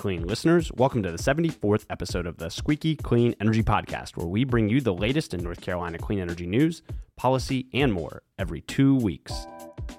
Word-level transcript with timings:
Clean 0.00 0.26
listeners. 0.26 0.72
Welcome 0.72 1.02
to 1.02 1.10
the 1.10 1.18
74th 1.18 1.84
episode 1.90 2.26
of 2.26 2.38
the 2.38 2.48
Squeaky 2.48 2.96
Clean 2.96 3.34
Energy 3.38 3.62
Podcast, 3.62 4.16
where 4.16 4.26
we 4.26 4.44
bring 4.44 4.66
you 4.66 4.80
the 4.80 4.94
latest 4.94 5.34
in 5.34 5.44
North 5.44 5.60
Carolina 5.60 5.98
clean 5.98 6.20
energy 6.20 6.46
news, 6.46 6.80
policy, 7.18 7.66
and 7.74 7.92
more 7.92 8.22
every 8.38 8.62
two 8.62 8.96
weeks. 8.96 9.46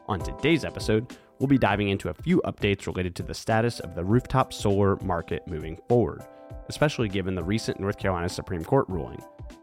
On 0.07 0.19
today's 0.19 0.65
episode, 0.65 1.15
we'll 1.37 1.45
be 1.45 1.59
diving 1.59 1.89
into 1.89 2.09
a 2.09 2.15
few 2.15 2.41
updates 2.47 2.87
related 2.87 3.13
to 3.17 3.21
the 3.21 3.35
status 3.35 3.79
of 3.79 3.93
the 3.93 4.03
rooftop 4.03 4.53
solar 4.53 4.95
market 5.03 5.47
moving 5.47 5.77
forward, 5.87 6.23
especially 6.67 7.07
given 7.07 7.35
the 7.35 7.43
recent 7.43 7.79
North 7.79 7.99
Carolina 7.99 8.27
Supreme 8.27 8.63
Court 8.63 8.89
ruling. 8.89 9.21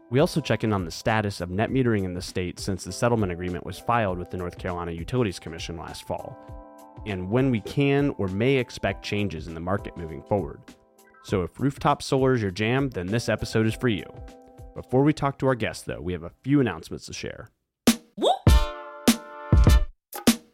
We 0.09 0.21
also 0.21 0.39
check 0.39 0.63
in 0.63 0.71
on 0.71 0.85
the 0.85 0.91
status 0.91 1.41
of 1.41 1.49
net 1.49 1.69
metering 1.69 2.05
in 2.05 2.13
the 2.13 2.21
state 2.21 2.61
since 2.61 2.85
the 2.85 2.93
settlement 2.93 3.33
agreement 3.33 3.65
was 3.65 3.77
filed 3.77 4.17
with 4.17 4.31
the 4.31 4.37
North 4.37 4.57
Carolina 4.57 4.93
Utilities 4.93 5.37
Commission 5.37 5.75
last 5.75 6.07
fall 6.07 6.68
and 7.05 7.29
when 7.29 7.51
we 7.51 7.61
can 7.61 8.13
or 8.17 8.27
may 8.27 8.55
expect 8.55 9.03
changes 9.03 9.47
in 9.47 9.53
the 9.53 9.59
market 9.59 9.97
moving 9.97 10.23
forward. 10.23 10.61
So, 11.23 11.43
if 11.43 11.59
rooftop 11.59 12.01
solar 12.01 12.33
is 12.33 12.41
your 12.41 12.51
jam, 12.51 12.89
then 12.89 13.07
this 13.07 13.29
episode 13.29 13.67
is 13.67 13.75
for 13.75 13.87
you. 13.87 14.05
Before 14.75 15.03
we 15.03 15.13
talk 15.13 15.37
to 15.39 15.47
our 15.47 15.55
guests, 15.55 15.83
though, 15.83 16.01
we 16.01 16.13
have 16.13 16.23
a 16.23 16.31
few 16.43 16.59
announcements 16.59 17.05
to 17.07 17.13
share. 17.13 17.49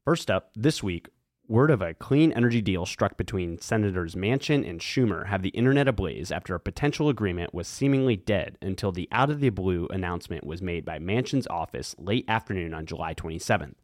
First 0.04 0.30
up, 0.30 0.52
this 0.56 0.84
week, 0.84 1.10
word 1.48 1.72
of 1.72 1.82
a 1.82 1.94
clean 1.94 2.32
energy 2.32 2.62
deal 2.62 2.86
struck 2.86 3.18
between 3.18 3.60
Senators 3.60 4.16
Manchin 4.16 4.68
and 4.68 4.80
Schumer 4.80 5.28
have 5.28 5.42
the 5.42 5.50
internet 5.50 5.88
ablaze 5.88 6.32
after 6.32 6.54
a 6.54 6.60
potential 6.60 7.10
agreement 7.10 7.54
was 7.54 7.68
seemingly 7.68 8.16
dead 8.16 8.58
until 8.62 8.92
the 8.92 9.08
out 9.12 9.30
of 9.30 9.40
the 9.40 9.50
blue 9.50 9.88
announcement 9.92 10.46
was 10.46 10.62
made 10.62 10.86
by 10.86 11.00
Manchin's 11.00 11.48
office 11.48 11.96
late 11.98 12.26
afternoon 12.28 12.74
on 12.74 12.86
July 12.86 13.14
27th. 13.14 13.76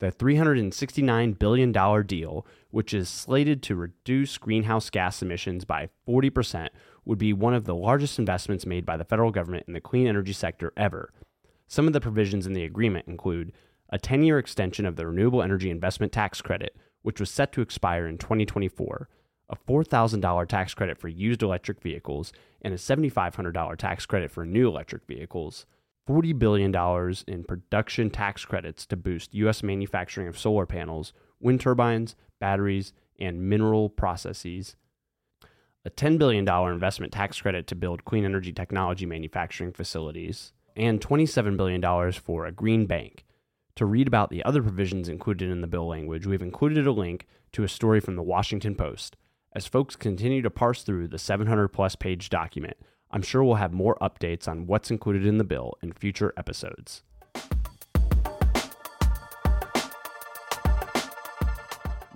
The 0.00 0.10
$369 0.10 1.38
billion 1.38 1.72
deal, 2.06 2.46
which 2.70 2.92
is 2.92 3.08
slated 3.08 3.62
to 3.62 3.76
reduce 3.76 4.38
greenhouse 4.38 4.90
gas 4.90 5.22
emissions 5.22 5.64
by 5.64 5.88
40%, 6.08 6.68
would 7.04 7.18
be 7.18 7.32
one 7.32 7.54
of 7.54 7.64
the 7.64 7.74
largest 7.74 8.18
investments 8.18 8.66
made 8.66 8.84
by 8.84 8.96
the 8.96 9.04
federal 9.04 9.30
government 9.30 9.64
in 9.66 9.74
the 9.74 9.80
clean 9.80 10.06
energy 10.06 10.32
sector 10.32 10.72
ever. 10.76 11.12
Some 11.68 11.86
of 11.86 11.92
the 11.92 12.00
provisions 12.00 12.46
in 12.46 12.52
the 12.52 12.64
agreement 12.64 13.08
include 13.08 13.52
a 13.90 13.98
10 13.98 14.22
year 14.22 14.38
extension 14.38 14.86
of 14.86 14.96
the 14.96 15.06
Renewable 15.06 15.42
Energy 15.42 15.70
Investment 15.70 16.12
Tax 16.12 16.42
Credit, 16.42 16.76
which 17.02 17.20
was 17.20 17.30
set 17.30 17.52
to 17.52 17.60
expire 17.60 18.06
in 18.06 18.18
2024, 18.18 19.08
a 19.50 19.56
$4,000 19.56 20.48
tax 20.48 20.74
credit 20.74 20.98
for 20.98 21.08
used 21.08 21.42
electric 21.42 21.80
vehicles, 21.80 22.32
and 22.62 22.72
a 22.72 22.78
$7,500 22.78 23.76
tax 23.76 24.06
credit 24.06 24.30
for 24.30 24.44
new 24.44 24.68
electric 24.68 25.06
vehicles. 25.06 25.66
$40 26.08 26.38
billion 26.38 26.74
in 27.26 27.44
production 27.44 28.10
tax 28.10 28.44
credits 28.44 28.86
to 28.86 28.96
boost 28.96 29.34
U.S. 29.34 29.62
manufacturing 29.62 30.28
of 30.28 30.38
solar 30.38 30.66
panels, 30.66 31.12
wind 31.40 31.60
turbines, 31.60 32.14
batteries, 32.40 32.92
and 33.18 33.48
mineral 33.48 33.88
processes. 33.88 34.76
A 35.84 35.90
$10 35.90 36.18
billion 36.18 36.48
investment 36.48 37.12
tax 37.12 37.40
credit 37.40 37.66
to 37.66 37.74
build 37.74 38.04
clean 38.04 38.24
energy 38.24 38.52
technology 38.52 39.06
manufacturing 39.06 39.72
facilities. 39.72 40.52
And 40.76 41.00
$27 41.00 41.56
billion 41.56 42.12
for 42.12 42.46
a 42.46 42.52
green 42.52 42.86
bank. 42.86 43.24
To 43.76 43.86
read 43.86 44.06
about 44.06 44.30
the 44.30 44.44
other 44.44 44.62
provisions 44.62 45.08
included 45.08 45.50
in 45.50 45.60
the 45.60 45.66
bill 45.66 45.86
language, 45.86 46.26
we've 46.26 46.42
included 46.42 46.86
a 46.86 46.92
link 46.92 47.26
to 47.52 47.64
a 47.64 47.68
story 47.68 48.00
from 48.00 48.16
the 48.16 48.22
Washington 48.22 48.74
Post. 48.74 49.16
As 49.52 49.66
folks 49.66 49.94
continue 49.94 50.42
to 50.42 50.50
parse 50.50 50.82
through 50.82 51.08
the 51.08 51.18
700 51.18 51.68
plus 51.68 51.94
page 51.94 52.28
document, 52.28 52.76
I'm 53.14 53.22
sure 53.22 53.44
we'll 53.44 53.54
have 53.54 53.72
more 53.72 53.96
updates 54.02 54.48
on 54.48 54.66
what's 54.66 54.90
included 54.90 55.24
in 55.24 55.38
the 55.38 55.44
bill 55.44 55.78
in 55.80 55.92
future 55.92 56.34
episodes. 56.36 57.04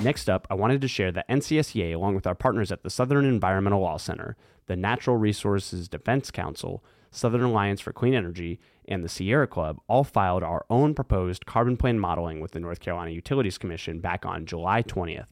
Next 0.01 0.29
up, 0.29 0.49
I 0.51 0.55
wanted 0.55 0.81
to 0.81 0.89
share 0.89 1.13
that 1.13 1.29
NCSEA, 1.29 1.95
along 1.95 2.17
with 2.17 2.27
our 2.27 2.35
partners 2.35 2.73
at 2.73 2.83
the 2.83 2.91
Southern 2.91 3.25
Environmental 3.25 3.81
Law 3.81 3.97
Center, 3.97 4.37
the 4.67 4.75
Natural 4.75 5.17
Resources 5.17 5.89
Defense 5.89 6.33
Council, 6.33 6.83
Southern 7.13 7.43
Alliance 7.43 7.81
for 7.81 7.93
Clean 7.93 8.15
Energy, 8.15 8.59
and 8.89 9.05
the 9.05 9.09
Sierra 9.09 9.47
Club, 9.47 9.79
all 9.87 10.03
filed 10.03 10.43
our 10.43 10.67
own 10.69 10.95
proposed 10.95 11.47
carbon 11.47 11.77
plan 11.77 12.01
modeling 12.01 12.41
with 12.41 12.51
the 12.51 12.61
North 12.61 12.81
Carolina 12.81 13.13
Utilities 13.13 13.57
Commission 13.57 14.01
back 14.01 14.27
on 14.27 14.47
July 14.47 14.83
20th 14.83 15.29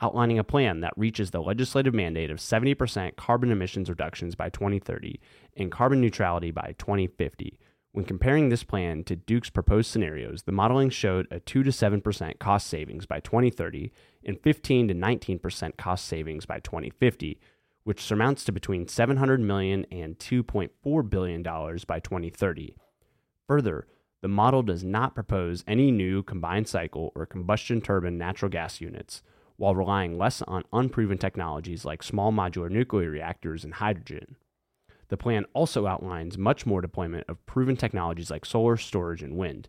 outlining 0.00 0.38
a 0.38 0.44
plan 0.44 0.80
that 0.80 0.96
reaches 0.96 1.30
the 1.30 1.40
legislative 1.40 1.94
mandate 1.94 2.30
of 2.30 2.38
70% 2.38 3.16
carbon 3.16 3.50
emissions 3.50 3.88
reductions 3.88 4.34
by 4.34 4.48
2030 4.48 5.20
and 5.56 5.72
carbon 5.72 6.00
neutrality 6.00 6.50
by 6.50 6.74
2050. 6.78 7.58
When 7.92 8.04
comparing 8.04 8.48
this 8.48 8.62
plan 8.62 9.02
to 9.04 9.16
Duke's 9.16 9.50
proposed 9.50 9.90
scenarios, 9.90 10.42
the 10.42 10.52
modeling 10.52 10.90
showed 10.90 11.26
a 11.30 11.40
2 11.40 11.62
to 11.62 11.70
7% 11.70 12.38
cost 12.38 12.66
savings 12.66 13.06
by 13.06 13.20
2030 13.20 13.92
and 14.24 14.40
15 14.40 14.88
to 14.88 14.94
19% 14.94 15.76
cost 15.76 16.04
savings 16.04 16.46
by 16.46 16.60
2050, 16.60 17.40
which 17.84 18.02
surmounts 18.02 18.44
to 18.44 18.52
between 18.52 18.86
700 18.86 19.40
million 19.40 19.86
and 19.90 20.18
2.4 20.18 21.10
billion 21.10 21.42
dollars 21.42 21.84
by 21.84 21.98
2030. 21.98 22.76
Further, 23.48 23.86
the 24.20 24.28
model 24.28 24.62
does 24.62 24.84
not 24.84 25.14
propose 25.14 25.64
any 25.66 25.90
new 25.90 26.22
combined 26.22 26.68
cycle 26.68 27.12
or 27.14 27.24
combustion 27.24 27.80
turbine 27.80 28.18
natural 28.18 28.50
gas 28.50 28.80
units 28.80 29.22
while 29.58 29.74
relying 29.74 30.16
less 30.16 30.40
on 30.42 30.64
unproven 30.72 31.18
technologies 31.18 31.84
like 31.84 32.02
small 32.02 32.32
modular 32.32 32.70
nuclear 32.70 33.10
reactors 33.10 33.64
and 33.64 33.74
hydrogen. 33.74 34.36
The 35.08 35.16
plan 35.16 35.44
also 35.52 35.86
outlines 35.86 36.38
much 36.38 36.64
more 36.64 36.80
deployment 36.80 37.28
of 37.28 37.44
proven 37.44 37.76
technologies 37.76 38.30
like 38.30 38.46
solar 38.46 38.76
storage 38.76 39.22
and 39.22 39.36
wind. 39.36 39.68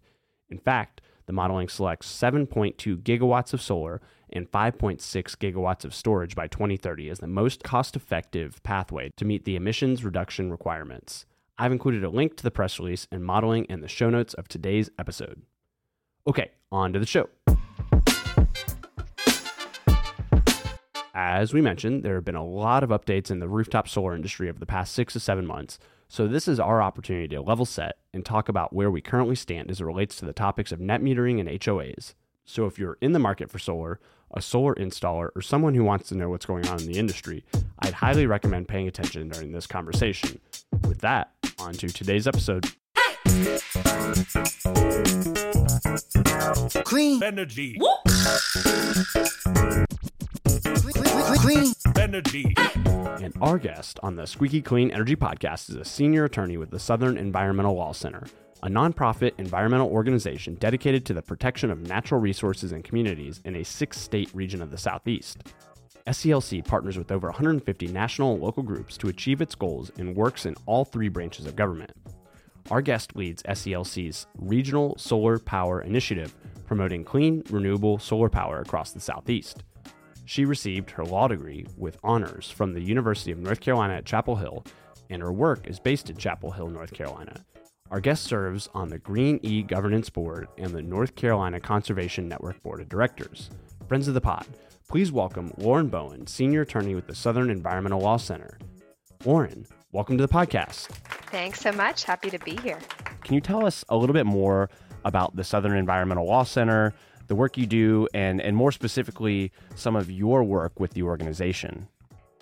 In 0.50 0.60
fact, 0.60 1.02
the 1.26 1.34
modeling 1.34 1.70
selects 1.70 2.12
7.2 2.12 3.02
gigawatts 3.04 3.54
of 3.54 3.62
solar 3.62 4.02
and 4.32 4.50
5.6 4.52 5.00
gigawatts 5.38 5.86
of 5.86 5.94
storage 5.94 6.36
by 6.36 6.48
2030 6.48 7.10
as 7.10 7.20
the 7.20 7.28
most 7.28 7.64
cost 7.64 7.96
effective 7.96 8.62
pathway 8.64 9.12
to 9.18 9.26
meet 9.26 9.46
the 9.46 9.56
emissions 9.56 10.04
reduction 10.04 10.52
requirements. 10.52 11.26
I've 11.58 11.72
included 11.72 12.04
a 12.04 12.10
link 12.10 12.38
to 12.38 12.44
the 12.44 12.52
press 12.52 12.80
release 12.80 13.08
and 13.12 13.24
modeling 13.24 13.66
in 13.66 13.82
the 13.82 13.88
show 13.88 14.10
notes 14.10 14.34
of 14.34 14.48
today's 14.48 14.90
episode. 14.98 15.42
Okay, 16.28 16.52
on 16.72 16.94
to 16.94 17.00
the 17.00 17.06
show. 17.06 17.30
As 21.22 21.54
we 21.54 21.60
mentioned, 21.60 22.04
there 22.04 22.16
have 22.16 22.24
been 22.24 22.36
a 22.36 22.46
lot 22.46 22.82
of 22.82 22.92
updates 22.92 23.30
in 23.30 23.40
the 23.40 23.50
rooftop 23.50 23.90
solar 23.90 24.16
industry 24.16 24.48
over 24.48 24.58
the 24.58 24.66
past 24.66 24.94
six 24.94 25.12
to 25.12 25.20
seven 25.20 25.46
months, 25.46 25.78
so 26.08 26.30
this 26.30 26.48
is 26.48 26.62
our 26.62 26.82
opportunity 26.82 27.28
to 27.36 27.42
level 27.42 27.66
set 27.66 27.98
and 28.14 28.26
talk 28.26 28.48
about 28.48 28.72
where 28.72 28.90
we 28.90 29.02
currently 29.02 29.36
stand 29.36 29.70
as 29.70 29.82
it 29.82 29.84
relates 29.84 30.16
to 30.16 30.26
the 30.26 30.32
topics 30.32 30.72
of 30.72 30.80
net 30.80 31.02
metering 31.02 31.42
and 31.42 31.50
HOAs. 31.50 32.14
So 32.46 32.68
if 32.68 32.80
you're 32.80 32.98
in 33.02 33.12
the 33.12 33.20
market 33.20 33.52
for 33.52 33.60
solar, 33.60 34.00
a 34.32 34.42
solar 34.42 34.74
installer, 34.76 35.28
or 35.36 35.42
someone 35.42 35.76
who 35.76 35.84
wants 35.84 36.08
to 36.08 36.16
know 36.16 36.30
what's 36.30 36.46
going 36.46 36.66
on 36.70 36.80
in 36.80 36.88
the 36.88 36.98
industry, 36.98 37.44
I'd 37.80 37.96
highly 37.96 38.26
recommend 38.26 38.70
paying 38.70 38.88
attention 38.88 39.28
during 39.28 39.52
this 39.52 39.68
conversation. 39.68 40.40
With 40.88 41.00
that, 41.00 41.34
on 41.60 41.74
to 41.74 41.90
today's 41.90 42.28
episode. 42.28 42.66
Clean 46.84 47.22
energy. 47.24 47.80
Clean 51.38 51.74
energy. 51.98 52.54
And 53.22 53.34
our 53.42 53.58
guest 53.58 54.00
on 54.02 54.16
the 54.16 54.26
Squeaky 54.26 54.62
Clean 54.62 54.90
Energy 54.92 55.16
podcast 55.16 55.70
is 55.70 55.76
a 55.76 55.86
senior 55.86 56.26
attorney 56.26 56.58
with 56.58 56.72
the 56.72 56.80
Southern 56.80 57.18
Environmental 57.18 57.76
Law 57.76 57.92
Center, 57.92 58.26
a 58.64 58.68
nonprofit 58.68 59.34
environmental 59.38 59.90
organization 59.90 60.56
dedicated 60.56 61.06
to 61.06 61.14
the 61.14 61.22
protection 61.22 61.70
of 61.70 61.82
natural 61.82 62.20
resources 62.20 62.72
and 62.72 62.84
communities 62.84 63.42
in 63.46 63.56
a 63.58 63.64
six 63.64 64.00
state 64.00 64.30
region 64.34 64.62
of 64.62 64.72
the 64.72 64.78
Southeast. 64.78 65.44
SELC 66.08 66.66
partners 66.66 66.98
with 66.98 67.12
over 67.12 67.28
150 67.28 67.88
national 67.88 68.34
and 68.34 68.42
local 68.42 68.64
groups 68.64 68.98
to 68.98 69.10
achieve 69.10 69.42
its 69.42 69.54
goals 69.54 69.92
and 69.98 70.16
works 70.16 70.46
in 70.46 70.56
all 70.66 70.84
three 70.84 71.10
branches 71.10 71.46
of 71.46 71.56
government. 71.56 71.92
Our 72.72 72.82
guest 72.84 73.16
leads 73.16 73.42
SELC's 73.52 74.28
Regional 74.38 74.96
Solar 74.98 75.40
Power 75.40 75.82
Initiative, 75.82 76.36
promoting 76.68 77.04
clean, 77.04 77.42
renewable 77.50 77.98
solar 77.98 78.30
power 78.30 78.60
across 78.60 78.92
the 78.92 79.00
Southeast. 79.00 79.64
She 80.26 80.46
received 80.46 80.92
her 80.92 81.04
law 81.04 81.28
degree 81.28 81.66
with 81.78 81.98
honors 82.04 82.52
from 82.52 82.74
the 82.74 82.82
University 82.82 83.32
of 83.32 83.40
North 83.40 83.60
Carolina 83.60 83.96
at 83.96 84.06
Chapel 84.06 84.36
Hill, 84.36 84.64
and 85.10 85.20
her 85.20 85.34
work 85.34 85.68
is 85.68 85.80
based 85.80 86.12
in 86.12 86.18
Chapel 86.18 86.52
Hill, 86.52 86.70
North 86.70 86.94
Carolina. 86.94 87.44
Our 87.90 88.00
guest 88.00 88.26
serves 88.26 88.70
on 88.76 88.90
the 88.90 89.00
Green 89.00 89.40
E 89.42 89.64
Governance 89.64 90.12
Board 90.12 90.48
and 90.60 90.72
the 90.72 90.84
North 90.84 91.16
Carolina 91.16 91.60
Conservation 91.60 92.30
Network 92.30 92.62
Board 92.62 92.82
of 92.82 92.90
Directors. 92.90 93.50
Friends 93.88 94.08
of 94.08 94.14
the 94.14 94.22
pod, 94.22 94.46
please 94.88 95.12
welcome 95.12 95.52
Lauren 95.58 95.88
Bowen, 95.88 96.28
Senior 96.28 96.62
Attorney 96.62 96.94
with 96.94 97.08
the 97.08 97.16
Southern 97.16 97.50
Environmental 97.50 98.02
Law 98.02 98.18
Center. 98.18 98.60
Lauren, 99.26 99.66
welcome 99.92 100.18
to 100.18 100.26
the 100.26 100.34
podcast. 100.34 100.88
Thanks 101.32 101.60
so 101.62 101.72
much. 101.72 102.04
Happy 102.04 102.30
to 102.30 102.40
be 102.40 102.56
here. 102.58 102.80
can 103.24 103.36
you 103.36 103.42
tell 103.42 103.66
us 103.66 103.84
a 103.90 103.98
little 103.98 104.14
bit 104.14 104.26
more 104.26 104.70
about 105.06 105.36
the 105.36 105.44
Southern 105.44 105.78
Environmental 105.78 106.26
Law 106.26 106.44
Center, 106.44 106.94
the 107.28 107.36
work 107.36 107.58
you 107.58 107.66
do, 107.66 108.08
and, 108.14 108.42
and 108.42 108.56
more 108.56 108.72
specifically, 108.72 109.52
some 109.76 109.96
of 109.96 110.12
your 110.12 110.44
work 110.44 110.80
with 110.80 110.92
the 110.92 111.04
organization? 111.04 111.88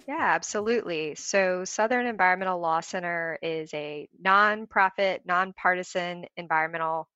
Yeah, 0.07 0.15
absolutely. 0.19 1.15
So, 1.15 1.65
Southern 1.65 2.05
Environmental 2.05 2.59
Law 2.59 2.79
Center 2.79 3.37
is 3.41 3.73
a 3.73 4.07
nonprofit, 4.23 5.19
nonpartisan 5.25 6.25
environmental 6.37 7.09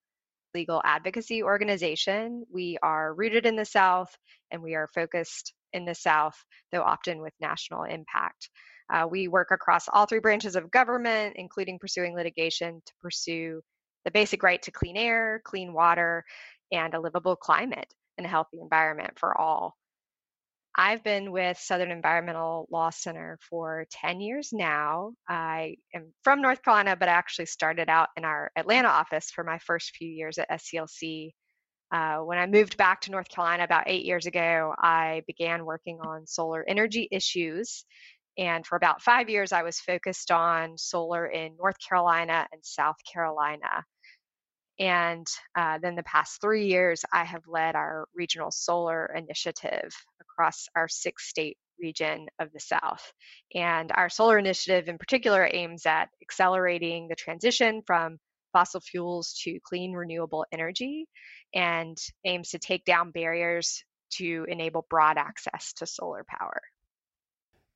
legal 0.54 0.82
advocacy 0.84 1.42
organization. 1.42 2.44
We 2.52 2.76
are 2.82 3.14
rooted 3.14 3.46
in 3.46 3.56
the 3.56 3.64
South 3.64 4.14
and 4.50 4.62
we 4.62 4.74
are 4.74 4.88
focused 4.94 5.54
in 5.72 5.86
the 5.86 5.94
South, 5.94 6.36
though 6.70 6.82
often 6.82 7.22
with 7.22 7.32
national 7.40 7.84
impact. 7.84 8.50
Uh, 8.90 9.06
we 9.10 9.28
work 9.28 9.48
across 9.50 9.88
all 9.88 10.06
three 10.06 10.20
branches 10.20 10.56
of 10.56 10.70
government, 10.70 11.34
including 11.36 11.78
pursuing 11.78 12.14
litigation 12.14 12.82
to 12.84 12.92
pursue 13.00 13.60
the 14.04 14.10
basic 14.10 14.42
right 14.42 14.62
to 14.62 14.70
clean 14.70 14.96
air, 14.96 15.40
clean 15.44 15.72
water, 15.72 16.24
and 16.70 16.94
a 16.94 17.00
livable 17.00 17.36
climate 17.36 17.92
and 18.18 18.26
a 18.26 18.30
healthy 18.30 18.58
environment 18.60 19.12
for 19.18 19.38
all. 19.38 19.76
I've 20.74 21.04
been 21.04 21.32
with 21.32 21.58
Southern 21.58 21.90
Environmental 21.90 22.66
Law 22.70 22.88
Center 22.90 23.38
for 23.50 23.86
10 23.90 24.20
years 24.22 24.50
now. 24.52 25.12
I 25.28 25.76
am 25.94 26.14
from 26.22 26.40
North 26.40 26.62
Carolina, 26.62 26.96
but 26.96 27.10
I 27.10 27.12
actually 27.12 27.46
started 27.46 27.90
out 27.90 28.08
in 28.16 28.24
our 28.24 28.50
Atlanta 28.56 28.88
office 28.88 29.30
for 29.30 29.44
my 29.44 29.58
first 29.58 29.94
few 29.94 30.08
years 30.08 30.38
at 30.38 30.50
SELC. 30.50 31.32
Uh, 31.92 32.20
when 32.20 32.38
I 32.38 32.46
moved 32.46 32.78
back 32.78 33.02
to 33.02 33.10
North 33.10 33.28
Carolina 33.28 33.64
about 33.64 33.84
eight 33.86 34.06
years 34.06 34.24
ago, 34.24 34.74
I 34.78 35.22
began 35.26 35.66
working 35.66 35.98
on 36.00 36.26
solar 36.26 36.64
energy 36.66 37.06
issues. 37.10 37.84
And 38.38 38.66
for 38.66 38.76
about 38.76 39.02
five 39.02 39.28
years, 39.28 39.52
I 39.52 39.62
was 39.62 39.78
focused 39.78 40.30
on 40.30 40.78
solar 40.78 41.26
in 41.26 41.56
North 41.56 41.76
Carolina 41.86 42.46
and 42.52 42.64
South 42.64 42.96
Carolina. 43.10 43.84
And 44.78 45.26
uh, 45.54 45.78
then 45.82 45.96
the 45.96 46.02
past 46.02 46.40
three 46.40 46.66
years, 46.66 47.04
I 47.12 47.24
have 47.24 47.42
led 47.46 47.76
our 47.76 48.06
regional 48.14 48.50
solar 48.50 49.06
initiative 49.14 49.92
across 50.20 50.66
our 50.74 50.88
six 50.88 51.28
state 51.28 51.58
region 51.78 52.26
of 52.38 52.52
the 52.52 52.60
South. 52.60 53.12
And 53.54 53.92
our 53.92 54.08
solar 54.08 54.38
initiative 54.38 54.88
in 54.88 54.98
particular 54.98 55.48
aims 55.52 55.84
at 55.84 56.08
accelerating 56.22 57.08
the 57.08 57.16
transition 57.16 57.82
from 57.86 58.18
fossil 58.52 58.80
fuels 58.80 59.38
to 59.44 59.58
clean 59.64 59.92
renewable 59.92 60.46
energy 60.52 61.06
and 61.54 61.96
aims 62.24 62.50
to 62.50 62.58
take 62.58 62.84
down 62.84 63.10
barriers 63.10 63.84
to 64.10 64.46
enable 64.48 64.86
broad 64.88 65.16
access 65.16 65.72
to 65.74 65.86
solar 65.86 66.24
power. 66.28 66.60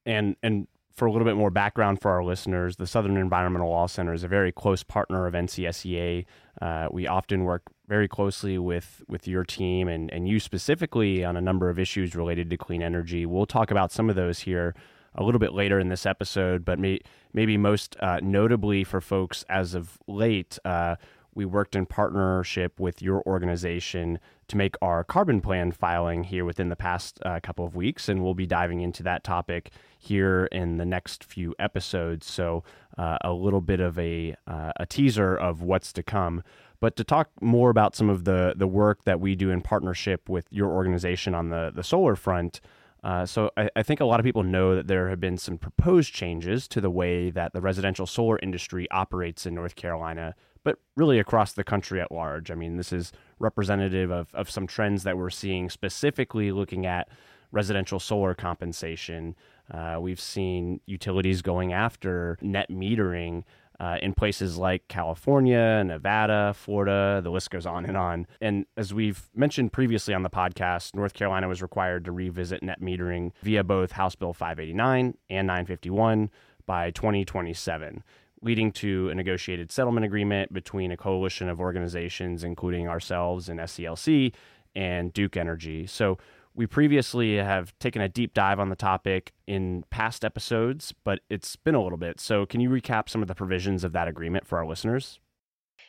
And 0.06 0.36
and 0.42 0.68
for 0.96 1.04
a 1.04 1.12
little 1.12 1.26
bit 1.26 1.36
more 1.36 1.50
background 1.50 2.00
for 2.00 2.10
our 2.10 2.24
listeners, 2.24 2.76
the 2.76 2.86
Southern 2.86 3.18
Environmental 3.18 3.68
Law 3.68 3.86
Center 3.86 4.14
is 4.14 4.24
a 4.24 4.28
very 4.28 4.50
close 4.50 4.82
partner 4.82 5.26
of 5.26 5.34
NCSEA. 5.34 6.24
Uh, 6.62 6.88
we 6.90 7.06
often 7.06 7.44
work 7.44 7.64
very 7.86 8.08
closely 8.08 8.56
with, 8.56 9.04
with 9.06 9.28
your 9.28 9.44
team 9.44 9.88
and, 9.88 10.10
and 10.10 10.26
you 10.26 10.40
specifically 10.40 11.22
on 11.22 11.36
a 11.36 11.40
number 11.42 11.68
of 11.68 11.78
issues 11.78 12.16
related 12.16 12.48
to 12.48 12.56
clean 12.56 12.82
energy. 12.82 13.26
We'll 13.26 13.44
talk 13.44 13.70
about 13.70 13.92
some 13.92 14.08
of 14.08 14.16
those 14.16 14.40
here 14.40 14.74
a 15.14 15.22
little 15.22 15.38
bit 15.38 15.52
later 15.52 15.78
in 15.78 15.90
this 15.90 16.06
episode, 16.06 16.64
but 16.64 16.78
may, 16.78 17.00
maybe 17.34 17.58
most 17.58 17.96
uh, 18.00 18.20
notably 18.22 18.82
for 18.82 19.02
folks 19.02 19.44
as 19.50 19.74
of 19.74 19.98
late, 20.06 20.58
uh, 20.64 20.96
we 21.36 21.44
worked 21.44 21.76
in 21.76 21.84
partnership 21.84 22.80
with 22.80 23.02
your 23.02 23.22
organization 23.26 24.18
to 24.48 24.56
make 24.56 24.74
our 24.80 25.04
carbon 25.04 25.42
plan 25.42 25.70
filing 25.70 26.24
here 26.24 26.46
within 26.46 26.70
the 26.70 26.76
past 26.76 27.20
uh, 27.26 27.38
couple 27.42 27.64
of 27.64 27.76
weeks, 27.76 28.08
and 28.08 28.24
we'll 28.24 28.34
be 28.34 28.46
diving 28.46 28.80
into 28.80 29.02
that 29.02 29.22
topic 29.22 29.70
here 29.98 30.48
in 30.50 30.78
the 30.78 30.86
next 30.86 31.22
few 31.22 31.54
episodes. 31.58 32.26
So, 32.26 32.64
uh, 32.96 33.18
a 33.20 33.32
little 33.32 33.60
bit 33.60 33.80
of 33.80 33.98
a 33.98 34.34
uh, 34.46 34.72
a 34.76 34.86
teaser 34.86 35.36
of 35.36 35.60
what's 35.60 35.92
to 35.92 36.02
come. 36.02 36.42
But 36.80 36.96
to 36.96 37.04
talk 37.04 37.30
more 37.42 37.68
about 37.68 37.94
some 37.94 38.08
of 38.08 38.24
the 38.24 38.54
the 38.56 38.66
work 38.66 39.04
that 39.04 39.20
we 39.20 39.34
do 39.34 39.50
in 39.50 39.60
partnership 39.60 40.30
with 40.30 40.46
your 40.50 40.70
organization 40.70 41.34
on 41.34 41.50
the 41.50 41.70
the 41.74 41.84
solar 41.84 42.16
front. 42.16 42.60
Uh, 43.04 43.24
so 43.24 43.50
I, 43.56 43.68
I, 43.76 43.82
think 43.84 44.00
a 44.00 44.04
lot 44.04 44.18
of 44.18 44.24
people 44.24 44.42
know 44.42 44.74
that 44.74 44.88
there 44.88 45.10
have 45.10 45.20
been 45.20 45.38
some 45.38 45.58
proposed 45.58 46.12
changes 46.12 46.66
to 46.68 46.80
the 46.80 46.90
way 46.90 47.30
that 47.30 47.52
the 47.52 47.60
residential 47.60 48.04
solar 48.04 48.36
industry 48.42 48.90
operates 48.90 49.46
in 49.46 49.54
North 49.54 49.76
Carolina 49.76 50.34
but 50.66 50.80
really 50.96 51.20
across 51.20 51.52
the 51.52 51.62
country 51.62 52.00
at 52.00 52.10
large. 52.10 52.50
I 52.50 52.56
mean, 52.56 52.76
this 52.76 52.92
is 52.92 53.12
representative 53.38 54.10
of, 54.10 54.34
of 54.34 54.50
some 54.50 54.66
trends 54.66 55.04
that 55.04 55.16
we're 55.16 55.30
seeing 55.30 55.70
specifically 55.70 56.50
looking 56.50 56.86
at 56.86 57.08
residential 57.52 58.00
solar 58.00 58.34
compensation. 58.34 59.36
Uh, 59.70 59.98
we've 60.00 60.18
seen 60.18 60.80
utilities 60.84 61.40
going 61.40 61.72
after 61.72 62.36
net 62.42 62.68
metering. 62.68 63.44
Uh, 63.78 63.98
in 64.00 64.14
places 64.14 64.56
like 64.56 64.88
California, 64.88 65.84
Nevada, 65.84 66.54
Florida, 66.56 67.20
the 67.22 67.30
list 67.30 67.50
goes 67.50 67.66
on 67.66 67.84
and 67.84 67.94
on. 67.94 68.26
And 68.40 68.64
as 68.78 68.94
we've 68.94 69.28
mentioned 69.34 69.70
previously 69.70 70.14
on 70.14 70.22
the 70.22 70.30
podcast, 70.30 70.94
North 70.94 71.12
Carolina 71.12 71.46
was 71.46 71.60
required 71.60 72.06
to 72.06 72.10
revisit 72.10 72.62
net 72.62 72.80
metering 72.80 73.32
via 73.42 73.62
both 73.62 73.92
House 73.92 74.14
Bill 74.14 74.32
589 74.32 75.18
and 75.28 75.46
951 75.46 76.30
by 76.64 76.90
2027 76.90 78.02
leading 78.46 78.70
to 78.70 79.10
a 79.10 79.14
negotiated 79.14 79.72
settlement 79.72 80.06
agreement 80.06 80.52
between 80.52 80.93
a 80.93 80.96
coalition 80.96 81.48
of 81.48 81.60
organizations, 81.60 82.44
including 82.44 82.88
ourselves 82.88 83.48
and 83.48 83.58
SELC 83.58 84.32
and 84.76 85.12
Duke 85.12 85.37
Energy. 85.37 85.84
So 85.87 86.16
we 86.54 86.64
previously 86.66 87.34
have 87.37 87.76
taken 87.81 88.00
a 88.00 88.08
deep 88.08 88.34
dive 88.34 88.60
on 88.60 88.69
the 88.69 88.76
topic 88.76 89.32
in 89.48 89.84
past 89.90 90.25
episodes, 90.25 90.94
but 91.02 91.20
it's 91.28 91.56
been 91.56 91.75
a 91.75 91.82
little 91.82 91.98
bit. 91.98 92.20
So 92.20 92.46
can 92.46 92.60
you 92.60 92.70
recap 92.70 93.08
some 93.08 93.20
of 93.20 93.26
the 93.26 93.34
provisions 93.34 93.82
of 93.82 93.93
that 93.93 94.06
agreement 94.06 94.46
for 94.46 94.58
our 94.58 94.66
listeners? 94.66 95.19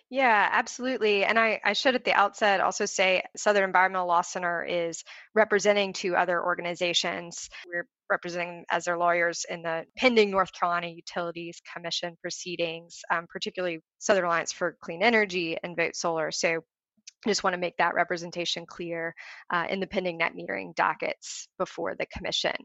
Yeah, 0.09 0.47
absolutely. 0.51 1.25
And 1.25 1.37
I, 1.37 1.59
I 1.65 1.73
should 1.73 1.95
at 1.95 2.05
the 2.05 2.13
outset 2.13 2.61
also 2.61 2.85
say 2.85 3.23
Southern 3.35 3.65
Environmental 3.65 4.07
Law 4.07 4.21
Center 4.21 4.63
is 4.63 5.03
representing 5.35 5.91
two 5.91 6.15
other 6.15 6.41
organizations. 6.41 7.49
We're 7.67 7.87
representing 8.09 8.63
as 8.71 8.85
their 8.85 8.97
lawyers 8.97 9.45
in 9.49 9.63
the 9.63 9.83
pending 9.97 10.31
North 10.31 10.53
Carolina 10.53 10.87
Utilities 10.87 11.61
Commission 11.73 12.17
proceedings, 12.21 13.01
um, 13.11 13.27
particularly 13.27 13.81
Southern 13.99 14.23
Alliance 14.23 14.53
for 14.53 14.77
Clean 14.81 15.03
Energy 15.03 15.57
and 15.61 15.75
Vote 15.75 15.95
Solar. 15.95 16.31
So 16.31 16.61
just 17.27 17.43
want 17.43 17.55
to 17.55 17.59
make 17.59 17.75
that 17.77 17.95
representation 17.95 18.65
clear 18.65 19.13
uh, 19.49 19.65
in 19.69 19.81
the 19.81 19.87
pending 19.87 20.19
net 20.19 20.33
metering 20.35 20.73
dockets 20.75 21.49
before 21.57 21.95
the 21.95 22.05
commission. 22.05 22.55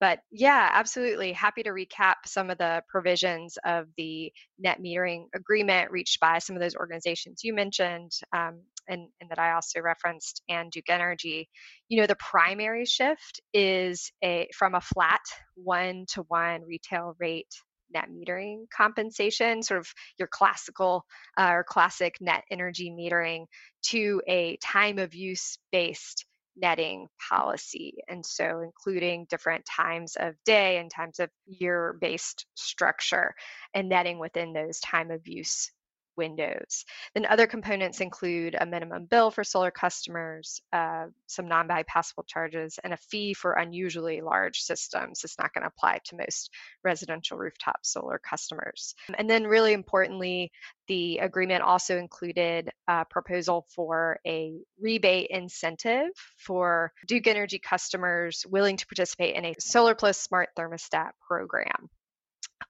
But 0.00 0.20
yeah, 0.30 0.70
absolutely. 0.72 1.32
Happy 1.32 1.62
to 1.62 1.70
recap 1.70 2.14
some 2.24 2.48
of 2.48 2.56
the 2.56 2.82
provisions 2.88 3.58
of 3.64 3.86
the 3.98 4.32
net 4.58 4.80
metering 4.80 5.26
agreement 5.34 5.90
reached 5.90 6.18
by 6.20 6.38
some 6.38 6.56
of 6.56 6.62
those 6.62 6.74
organizations 6.74 7.44
you 7.44 7.54
mentioned 7.54 8.12
um, 8.34 8.62
and, 8.88 9.08
and 9.20 9.30
that 9.30 9.38
I 9.38 9.52
also 9.52 9.80
referenced 9.80 10.42
and 10.48 10.72
Duke 10.72 10.88
Energy. 10.88 11.48
You 11.88 12.00
know, 12.00 12.06
the 12.06 12.16
primary 12.16 12.86
shift 12.86 13.40
is 13.52 14.10
a 14.24 14.48
from 14.56 14.74
a 14.74 14.80
flat 14.80 15.20
one 15.54 16.06
to 16.14 16.22
one 16.28 16.62
retail 16.66 17.14
rate 17.18 17.54
net 17.92 18.08
metering 18.08 18.64
compensation, 18.74 19.62
sort 19.62 19.80
of 19.80 19.88
your 20.18 20.28
classical 20.28 21.04
uh, 21.36 21.50
or 21.50 21.64
classic 21.64 22.16
net 22.20 22.44
energy 22.50 22.90
metering, 22.90 23.46
to 23.82 24.22
a 24.28 24.56
time 24.62 24.98
of 24.98 25.14
use 25.14 25.58
based 25.72 26.24
netting 26.56 27.08
policy. 27.28 27.94
And 28.08 28.24
so, 28.24 28.60
including 28.60 29.26
different 29.30 29.64
times 29.66 30.16
of 30.18 30.34
day 30.44 30.78
and 30.78 30.90
times 30.90 31.20
of 31.20 31.30
year 31.46 31.96
based 32.00 32.46
structure 32.54 33.34
and 33.74 33.88
netting 33.88 34.18
within 34.18 34.52
those 34.52 34.80
time 34.80 35.10
of 35.10 35.26
use 35.26 35.70
windows. 36.16 36.84
Then 37.14 37.26
other 37.26 37.46
components 37.46 38.00
include 38.00 38.56
a 38.58 38.66
minimum 38.66 39.06
bill 39.06 39.30
for 39.30 39.44
solar 39.44 39.70
customers, 39.70 40.60
uh, 40.72 41.06
some 41.26 41.48
non-bypassable 41.48 42.26
charges, 42.26 42.78
and 42.82 42.92
a 42.92 42.96
fee 42.96 43.34
for 43.34 43.52
unusually 43.52 44.20
large 44.20 44.60
systems. 44.60 45.24
It's 45.24 45.38
not 45.38 45.52
going 45.54 45.62
to 45.62 45.68
apply 45.68 46.00
to 46.04 46.16
most 46.16 46.50
residential 46.84 47.38
rooftop 47.38 47.80
solar 47.82 48.18
customers. 48.18 48.94
And 49.18 49.28
then 49.28 49.44
really 49.44 49.72
importantly, 49.72 50.50
the 50.88 51.18
agreement 51.18 51.62
also 51.62 51.98
included 51.98 52.70
a 52.88 53.04
proposal 53.04 53.66
for 53.74 54.18
a 54.26 54.58
rebate 54.80 55.28
incentive 55.30 56.10
for 56.36 56.92
Duke 57.06 57.28
Energy 57.28 57.60
customers 57.60 58.44
willing 58.48 58.76
to 58.76 58.86
participate 58.86 59.36
in 59.36 59.44
a 59.44 59.54
Solar 59.60 59.94
Plus 59.94 60.18
Smart 60.18 60.48
Thermostat 60.58 61.10
program 61.26 61.88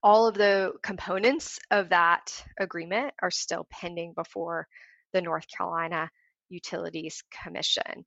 all 0.03 0.27
of 0.27 0.35
the 0.35 0.73
components 0.81 1.59
of 1.69 1.89
that 1.89 2.43
agreement 2.59 3.13
are 3.21 3.31
still 3.31 3.67
pending 3.69 4.13
before 4.13 4.67
the 5.13 5.21
North 5.21 5.45
Carolina 5.55 6.09
Utilities 6.49 7.23
Commission. 7.43 8.05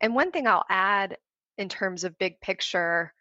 And 0.00 0.14
one 0.14 0.32
thing 0.32 0.46
I'll 0.46 0.64
add 0.68 1.16
in 1.58 1.68
terms 1.68 2.04
of 2.04 2.18
big 2.18 2.40
picture, 2.40 3.12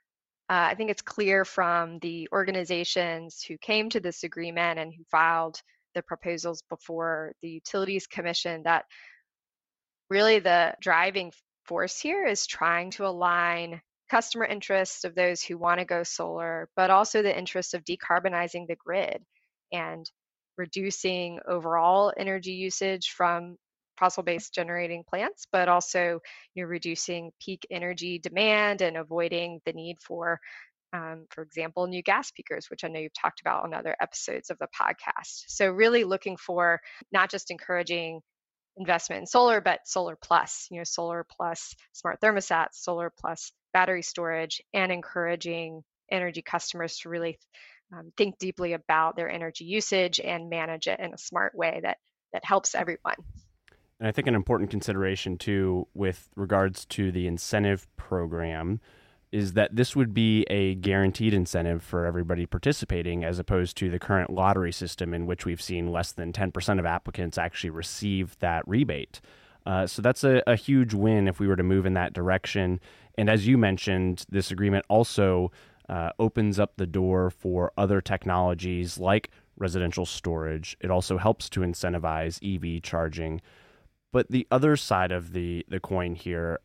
uh, 0.49 0.67
I 0.71 0.75
think 0.75 0.89
it's 0.89 1.01
clear 1.01 1.45
from 1.45 1.99
the 1.99 2.27
organizations 2.31 3.43
who 3.47 3.57
came 3.57 3.89
to 3.91 3.99
this 3.99 4.23
agreement 4.23 4.79
and 4.79 4.93
who 4.93 5.03
filed 5.09 5.61
the 5.93 6.01
proposals 6.01 6.61
before 6.69 7.33
the 7.41 7.49
Utilities 7.49 8.07
Commission 8.07 8.63
that 8.63 8.85
really 10.09 10.39
the 10.39 10.75
driving 10.81 11.31
force 11.63 11.99
here 11.99 12.25
is 12.25 12.45
trying 12.45 12.91
to 12.91 13.07
align 13.07 13.81
customer 14.09 14.45
interests 14.45 15.03
of 15.03 15.15
those 15.15 15.41
who 15.41 15.57
want 15.57 15.79
to 15.79 15.85
go 15.85 16.03
solar, 16.03 16.69
but 16.75 16.89
also 16.89 17.21
the 17.21 17.37
interest 17.37 17.73
of 17.73 17.83
decarbonizing 17.83 18.67
the 18.67 18.75
grid 18.75 19.23
and 19.71 20.09
reducing 20.57 21.39
overall 21.47 22.13
energy 22.17 22.53
usage 22.53 23.09
from 23.09 23.57
fossil-based 23.97 24.53
generating 24.53 25.03
plants, 25.07 25.45
but 25.51 25.69
also 25.69 26.19
you 26.53 26.63
know, 26.63 26.69
reducing 26.69 27.31
peak 27.43 27.65
energy 27.71 28.19
demand 28.19 28.81
and 28.81 28.97
avoiding 28.97 29.59
the 29.65 29.73
need 29.73 29.97
for, 30.01 30.39
um, 30.93 31.25
for 31.29 31.41
example, 31.41 31.87
new 31.87 32.03
gas 32.03 32.31
peakers, 32.31 32.69
which 32.69 32.83
I 32.83 32.89
know 32.89 32.99
you've 32.99 33.13
talked 33.13 33.41
about 33.41 33.63
on 33.63 33.73
other 33.73 33.95
episodes 34.01 34.49
of 34.49 34.57
the 34.59 34.67
podcast. 34.67 35.45
So 35.47 35.69
really 35.69 36.03
looking 36.03 36.37
for 36.37 36.81
not 37.11 37.31
just 37.31 37.51
encouraging 37.51 38.21
investment 38.77 39.21
in 39.21 39.27
solar, 39.27 39.61
but 39.61 39.79
solar 39.85 40.17
plus, 40.21 40.67
you 40.69 40.77
know, 40.77 40.83
solar 40.83 41.25
plus 41.29 41.75
smart 41.93 42.19
thermostats, 42.21 42.73
solar 42.75 43.11
plus 43.17 43.51
battery 43.75 44.01
storage, 44.01 44.61
and 44.73 44.89
encouraging 44.89 45.83
energy 46.09 46.41
customers 46.41 46.97
to 46.99 47.09
really 47.09 47.37
um, 47.91 48.13
think 48.15 48.37
deeply 48.37 48.71
about 48.71 49.17
their 49.17 49.29
energy 49.29 49.65
usage 49.65 50.21
and 50.21 50.49
manage 50.49 50.87
it 50.87 50.97
in 51.01 51.13
a 51.13 51.17
smart 51.17 51.53
way 51.53 51.81
that 51.83 51.97
that 52.31 52.45
helps 52.45 52.73
everyone. 52.73 53.15
And 53.99 54.07
I 54.07 54.13
think 54.13 54.27
an 54.27 54.35
important 54.35 54.69
consideration 54.69 55.37
too, 55.37 55.87
with 55.93 56.29
regards 56.37 56.85
to 56.85 57.11
the 57.11 57.27
incentive 57.27 57.85
program, 57.97 58.79
is 59.33 59.53
that 59.53 59.75
this 59.75 59.93
would 59.93 60.13
be 60.13 60.43
a 60.43 60.75
guaranteed 60.75 61.33
incentive 61.33 61.83
for 61.83 62.05
everybody 62.05 62.45
participating, 62.45 63.25
as 63.25 63.39
opposed 63.39 63.75
to 63.75 63.89
the 63.89 63.99
current 63.99 64.29
lottery 64.29 64.71
system, 64.71 65.13
in 65.13 65.25
which 65.25 65.43
we've 65.43 65.61
seen 65.61 65.91
less 65.91 66.13
than 66.13 66.31
10% 66.31 66.79
of 66.79 66.85
applicants 66.85 67.37
actually 67.37 67.71
receive 67.71 68.39
that 68.39 68.65
rebate. 68.65 69.19
Uh, 69.65 69.87
so 69.87 70.01
that's 70.01 70.23
a, 70.23 70.43
a 70.45 70.55
huge 70.55 70.93
win 70.93 71.27
if 71.27 71.39
we 71.39 71.47
were 71.47 71.55
to 71.55 71.63
move 71.63 71.85
in 71.85 71.95
that 71.95 72.13
direction. 72.13 72.79
And 73.17 73.29
as 73.29 73.47
you 73.47 73.57
mentioned, 73.57 74.25
this 74.29 74.51
agreement 74.51 74.85
also 74.89 75.51
uh, 75.89 76.11
opens 76.19 76.59
up 76.59 76.73
the 76.77 76.87
door 76.87 77.29
for 77.29 77.71
other 77.77 78.01
technologies 78.01 78.97
like 78.97 79.29
residential 79.57 80.05
storage. 80.05 80.75
It 80.81 80.91
also 80.91 81.17
helps 81.17 81.49
to 81.51 81.61
incentivize 81.61 82.39
EV 82.43 82.81
charging. 82.81 83.41
But 84.11 84.31
the 84.31 84.47
other 84.51 84.75
side 84.75 85.11
of 85.11 85.33
the 85.33 85.65
the 85.67 85.79
coin 85.79 86.15
here, 86.15 86.59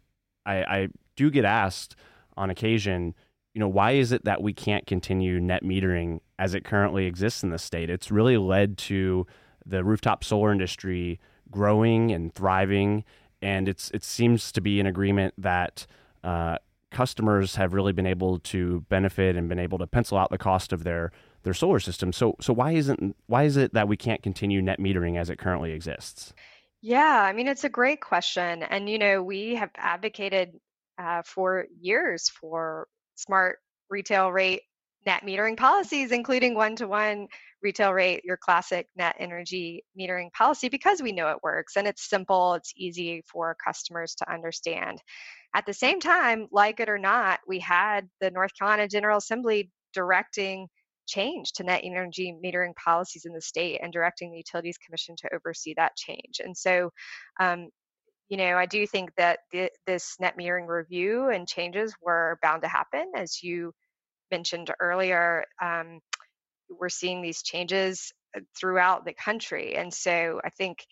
I, 0.47 0.57
I 0.63 0.89
do 1.17 1.31
get 1.31 1.45
asked 1.45 1.97
on 2.37 2.49
occasion, 2.51 3.15
you 3.55 3.61
know, 3.61 3.69
why 3.69 3.93
is 3.93 4.13
it 4.13 4.25
that 4.25 4.43
we 4.43 4.53
can't 4.53 4.87
continue 4.87 5.41
net 5.41 5.63
metering 5.65 6.21
as 6.39 6.55
it 6.55 6.65
currently 6.65 7.07
exists 7.07 7.43
in 7.43 7.51
the 7.51 7.59
state? 7.59 7.91
It's 7.91 8.11
really 8.11 8.37
led 8.37 8.79
to 8.79 9.27
the 9.67 9.85
rooftop 9.85 10.25
solar 10.25 10.53
industry 10.53 11.21
growing 11.51 12.13
and 12.13 12.33
thriving, 12.33 13.05
and 13.43 13.69
it's 13.69 13.91
it 13.91 14.05
seems 14.05 14.53
to 14.53 14.61
be 14.61 14.81
an 14.81 14.87
agreement 14.87 15.35
that 15.37 15.87
uh, 16.25 16.59
customers 16.91 17.57
have 17.57 17.73
really 17.73 17.93
been 17.93 18.07
able 18.07 18.39
to 18.41 18.81
benefit 18.89 19.37
and 19.37 19.49
been 19.49 19.59
able 19.59 19.79
to 19.79 19.87
pencil 19.87 20.19
out 20.19 20.31
the 20.31 20.39
cost 20.39 20.73
of 20.73 20.85
their 20.85 21.13
their 21.43 21.55
solar 21.55 21.81
system. 21.81 22.13
So 22.13 22.37
so 22.41 22.53
why 22.53 22.73
isn't 22.73 23.17
why 23.27 23.45
is 23.45 23.57
it 23.57 23.73
that 23.75 23.89
we 23.89 23.97
can't 23.97 24.23
continue 24.23 24.61
net 24.61 24.79
metering 24.79 25.19
as 25.19 25.31
it 25.31 25.39
currently 25.39 25.73
exists? 25.73 26.35
Yeah, 26.83 27.23
I 27.23 27.33
mean, 27.33 27.47
it's 27.47 27.65
a 27.65 27.69
great 27.69 28.01
question. 28.01 28.63
And, 28.63 28.89
you 28.89 28.99
know, 28.99 29.23
we 29.23 29.55
have 29.57 29.71
advocated 29.77 30.59
uh, 30.99 31.23
for 31.23 31.67
years 31.79 32.31
for 32.31 32.89
smart 33.17 33.59
retail 33.91 34.33
rate 34.33 34.63
net 35.05 35.23
metering 35.23 35.57
policies, 35.57 36.11
including 36.11 36.55
one 36.55 36.77
to 36.77 36.89
one 36.89 37.29
retail 37.63 37.93
rate, 37.93 38.25
your 38.25 38.37
classic 38.37 38.87
net 38.97 39.17
energy 39.19 39.85
metering 39.99 40.33
policy, 40.33 40.69
because 40.69 41.03
we 41.03 41.13
know 41.13 41.31
it 41.31 41.43
works 41.43 41.77
and 41.77 41.87
it's 41.87 42.09
simple, 42.09 42.55
it's 42.55 42.73
easy 42.77 43.23
for 43.31 43.57
customers 43.65 44.15
to 44.17 44.33
understand. 44.33 45.03
At 45.55 45.67
the 45.67 45.75
same 45.75 46.01
time, 46.01 46.47
like 46.53 46.81
it 46.81 46.89
or 46.89 46.99
not, 46.99 47.41
we 47.47 47.59
had 47.59 48.09
the 48.21 48.31
North 48.31 48.53
Carolina 48.57 48.89
General 48.89 49.19
Assembly 49.19 49.71
directing 49.93 50.69
change 51.07 51.53
to 51.53 51.65
net 51.65 51.81
energy 51.83 52.35
metering 52.45 52.75
policies 52.77 53.25
in 53.25 53.33
the 53.33 53.41
state 53.41 53.81
and 53.83 53.93
directing 53.93 54.31
the 54.31 54.39
Utilities 54.39 54.79
Commission 54.79 55.17
to 55.17 55.35
oversee 55.35 55.75
that 55.77 55.97
change. 55.97 56.39
And 56.39 56.57
so, 56.57 56.91
um, 57.41 57.69
you 58.29 58.37
know, 58.37 58.57
I 58.57 58.67
do 58.67 58.87
think 58.87 59.11
that 59.17 59.41
the, 59.51 59.71
this 59.87 60.15
net 60.21 60.39
metering 60.39 60.69
review 60.69 61.31
and 61.31 61.49
changes 61.49 61.93
were 62.01 62.39
bound 62.43 62.63
to 62.63 62.69
happen. 62.69 63.11
As 63.17 63.43
you 63.43 63.73
mentioned 64.31 64.71
earlier, 64.79 65.45
um, 65.61 65.99
we're 66.79 66.89
seeing 66.89 67.23
these 67.23 67.43
changes 67.43 68.13
uh, 68.37 68.41
throughout 68.59 69.05
the 69.05 69.13
country. 69.13 69.77
And 69.77 69.93
so 69.93 70.41
I 70.45 70.51
think 70.51 70.85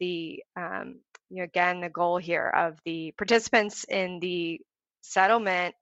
the, 0.00 0.42
um, 0.56 1.00
you 1.30 1.38
know, 1.38 1.44
again, 1.44 1.80
the 1.80 1.88
goal 1.88 2.18
here 2.18 2.48
of 2.48 2.78
the 2.84 3.12
participants 3.16 3.84
in 3.84 4.20
the 4.20 4.60
settlement 5.02 5.74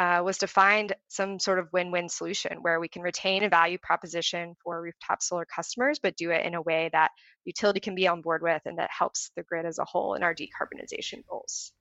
uh, 0.00 0.20
was 0.24 0.38
to 0.38 0.46
find 0.46 0.92
some 1.08 1.38
sort 1.38 1.58
of 1.58 1.72
win-win 1.72 2.08
solution 2.08 2.58
where 2.62 2.80
we 2.80 2.88
can 2.88 3.02
retain 3.02 3.44
a 3.44 3.48
value 3.48 3.78
proposition 3.80 4.54
for 4.62 4.82
rooftop 4.82 5.22
solar 5.22 5.44
customers, 5.44 6.00
but 6.02 6.16
do 6.16 6.30
it 6.30 6.44
in 6.44 6.54
a 6.54 6.62
way 6.62 6.90
that 6.92 7.12
utility 7.44 7.80
can 7.80 7.94
be 7.94 8.08
on 8.08 8.20
board 8.20 8.42
with 8.42 8.60
and 8.64 8.78
that 8.78 8.90
helps 8.90 9.30
the 9.36 9.44
grid 9.44 9.66
as 9.66 9.78
a 9.78 9.84
whole 9.84 10.14
in 10.14 10.22
our 10.22 10.34
decarbonization 10.34 11.24
goals. 11.28 11.72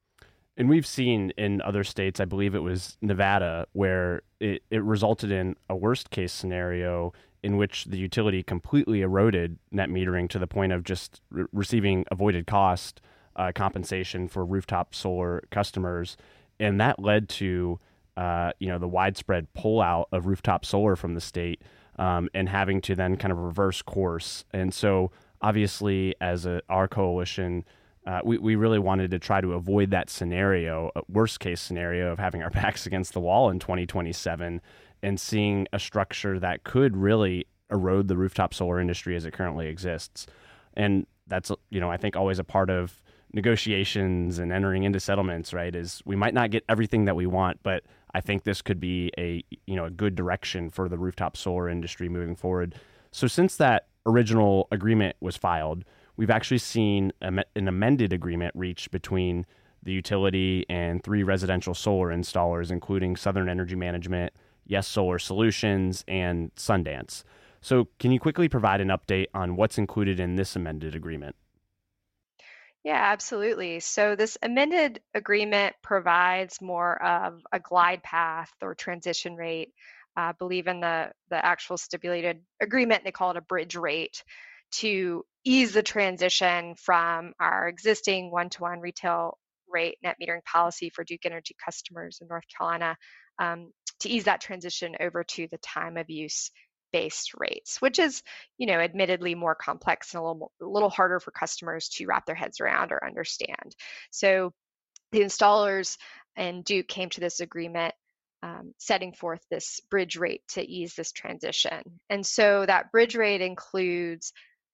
And 0.56 0.70
we've 0.70 0.86
seen 0.86 1.32
in 1.38 1.62
other 1.62 1.84
states, 1.84 2.20
I 2.20 2.26
believe 2.26 2.54
it 2.54 2.60
was 2.60 2.98
Nevada, 3.02 3.66
where 3.74 4.22
it, 4.40 4.62
it 4.70 4.84
resulted 4.84 5.32
in 5.32 5.56
a 5.70 5.76
worst 5.76 6.12
case 6.12 6.32
scenario 6.32 7.14
in 7.42 7.58
which 7.58 7.86
the 7.86 7.98
utility 7.98 8.44
completely 8.44 9.02
eroded 9.02 9.58
net 9.72 9.90
metering 9.90 10.30
to 10.30 10.40
the 10.40 10.48
point 10.48 10.72
of 10.72 10.84
just 10.84 11.22
re- 11.32 11.46
receiving 11.52 12.06
avoided 12.12 12.48
cost 12.48 13.02
uh, 13.36 13.52
compensation 13.54 14.28
for 14.28 14.46
rooftop 14.46 14.94
solar 14.94 15.44
customers. 15.50 16.18
And 16.60 16.80
that 16.80 17.00
led 17.00 17.30
to 17.30 17.80
uh, 18.16 18.52
you 18.60 18.68
know 18.68 18.78
the 18.78 18.88
widespread 18.88 19.48
pullout 19.58 20.06
of 20.12 20.28
rooftop 20.28 20.66
solar 20.66 20.96
from 20.96 21.16
the 21.16 21.22
state 21.22 21.62
um, 21.98 22.30
and 22.34 22.48
having 22.48 22.80
to 22.82 22.96
then 22.96 23.18
kind 23.18 23.32
of 23.32 23.40
reverse 23.40 23.82
course. 23.82 24.46
And 24.52 24.74
so 24.74 25.12
obviously, 25.42 26.16
as 26.22 26.46
a, 26.46 26.62
our 26.70 26.88
coalition, 26.88 27.66
uh, 28.06 28.20
we, 28.24 28.38
we 28.38 28.56
really 28.56 28.80
wanted 28.80 29.12
to 29.12 29.20
try 29.20 29.40
to 29.42 29.54
avoid 29.54 29.92
that 29.92 30.10
scenario, 30.10 30.92
worst 31.08 31.40
case 31.40 31.62
scenario 31.62 32.12
of 32.12 32.20
having 32.20 32.44
our 32.44 32.50
backs 32.62 32.86
against 32.86 33.14
the 33.14 33.20
wall 33.20 33.50
in 33.50 33.60
2027 33.60 34.62
and 35.02 35.20
seeing 35.20 35.68
a 35.74 35.80
structure 35.80 36.40
that 36.40 36.64
could 36.64 36.96
really 36.98 37.46
erode 37.72 38.08
the 38.08 38.18
rooftop 38.18 38.54
solar 38.54 38.80
industry 38.80 39.16
as 39.16 39.26
it 39.26 39.34
currently 39.34 39.68
exists. 39.68 40.28
And 40.76 41.06
that's, 41.28 41.52
you 41.70 41.80
know, 41.80 41.90
I 41.90 41.98
think 41.98 42.16
always 42.16 42.40
a 42.40 42.44
part 42.44 42.70
of 42.70 43.02
negotiations 43.34 44.38
and 44.38 44.52
entering 44.52 44.84
into 44.84 45.00
settlements, 45.00 45.54
right? 45.54 45.76
Is 45.76 46.02
we 46.06 46.16
might 46.16 46.34
not 46.34 46.52
get 46.52 46.64
everything 46.70 47.06
that 47.06 47.16
we 47.16 47.26
want, 47.26 47.60
but 47.64 47.84
I 48.14 48.22
think 48.22 48.44
this 48.44 48.62
could 48.62 48.80
be 48.80 49.12
a 49.18 49.44
you 49.66 49.76
know 49.76 49.86
a 49.86 49.90
good 49.90 50.16
direction 50.16 50.70
for 50.70 50.88
the 50.88 50.98
rooftop 50.98 51.36
solar 51.36 51.68
industry 51.68 52.10
moving 52.10 52.36
forward. 52.36 52.76
So 53.12 53.28
since 53.28 53.56
that 53.58 53.88
original 54.06 54.68
agreement 54.72 55.16
was 55.20 55.36
filed, 55.36 55.84
we've 56.18 56.30
actually 56.30 56.60
seen 56.60 57.12
an 57.22 57.44
amended 57.56 58.14
agreement 58.14 58.54
reached 58.56 58.92
between 58.92 59.46
the 59.82 59.92
utility 59.92 60.66
and 60.70 61.04
three 61.04 61.24
residential 61.24 61.74
solar 61.74 62.10
installers, 62.10 62.72
including 62.72 63.16
Southern 63.16 63.50
Energy 63.50 63.76
Management, 63.76 64.34
Yes 64.66 64.88
Solar 64.88 65.20
Solutions, 65.20 66.04
and 66.08 66.54
Sundance. 66.56 67.24
So, 67.62 67.88
can 68.00 68.12
you 68.12 68.20
quickly 68.20 68.50
provide 68.50 68.82
an 68.82 68.90
update 68.90 69.28
on 69.34 69.56
what's 69.56 69.78
included 69.78 70.20
in 70.20 70.36
this 70.36 70.56
amended 70.56 70.96
agreement? 70.96 71.36
Yeah, 72.84 73.00
absolutely. 73.02 73.80
So 73.80 74.16
this 74.18 74.38
amended 74.42 75.00
agreement 75.14 75.76
provides 75.82 76.62
more 76.62 77.02
of 77.02 77.42
a 77.54 77.60
glide 77.60 78.04
path 78.04 78.52
or 78.62 78.76
transition 78.76 79.38
rate. 79.38 79.74
I 80.18 80.34
believe 80.34 80.68
in 80.68 80.82
the, 80.82 81.12
the 81.30 81.44
actual 81.44 81.78
stipulated 81.78 82.42
agreement, 82.62 83.06
they 83.06 83.12
call 83.12 83.32
it 83.32 83.38
a 83.38 83.42
bridge 83.42 83.76
rate 83.78 84.24
to 84.74 85.26
ease 85.46 85.74
the 85.74 85.84
transition 85.84 86.76
from 86.76 87.34
our 87.40 87.68
existing 87.68 88.32
one-to-one 88.32 88.80
retail 88.80 89.38
rate 89.68 89.98
net 90.04 90.18
metering 90.22 90.44
policy 90.46 90.90
for 90.90 91.04
Duke 91.04 91.26
Energy 91.26 91.56
customers 91.64 92.20
in 92.22 92.28
North 92.28 92.46
Carolina 92.56 92.96
um, 93.40 93.72
to 94.00 94.10
ease 94.10 94.26
that 94.26 94.42
transition 94.42 94.96
over 95.00 95.24
to 95.24 95.48
the 95.50 95.58
time 95.58 95.98
of 95.98 96.10
use 96.10 96.52
based 96.92 97.32
rates, 97.38 97.82
which 97.82 97.98
is, 97.98 98.22
you 98.58 98.68
know, 98.68 98.80
admittedly 98.80 99.34
more 99.34 99.56
complex 99.56 100.14
and 100.14 100.22
a 100.22 100.26
little, 100.26 100.52
a 100.62 100.66
little 100.66 100.92
harder 100.92 101.20
for 101.20 101.32
customers 101.32 101.90
to 101.90 102.06
wrap 102.06 102.26
their 102.26 102.36
heads 102.36 102.60
around 102.60 102.92
or 102.92 103.04
understand. 103.04 103.76
So 104.12 104.54
the 105.12 105.22
installers 105.22 105.98
and 106.36 106.64
Duke 106.64 106.88
came 106.88 107.10
to 107.10 107.20
this 107.20 107.40
agreement 107.40 107.94
um, 108.44 108.74
setting 108.78 109.14
forth 109.14 109.42
this 109.50 109.80
bridge 109.90 110.18
rate 110.18 110.42
to 110.50 110.62
ease 110.62 110.96
this 110.96 111.14
transition. 111.14 112.00
And 112.10 112.26
so 112.26 112.66
that 112.66 112.92
bridge 112.92 113.16
rate 113.16 113.42
includes 113.42 114.34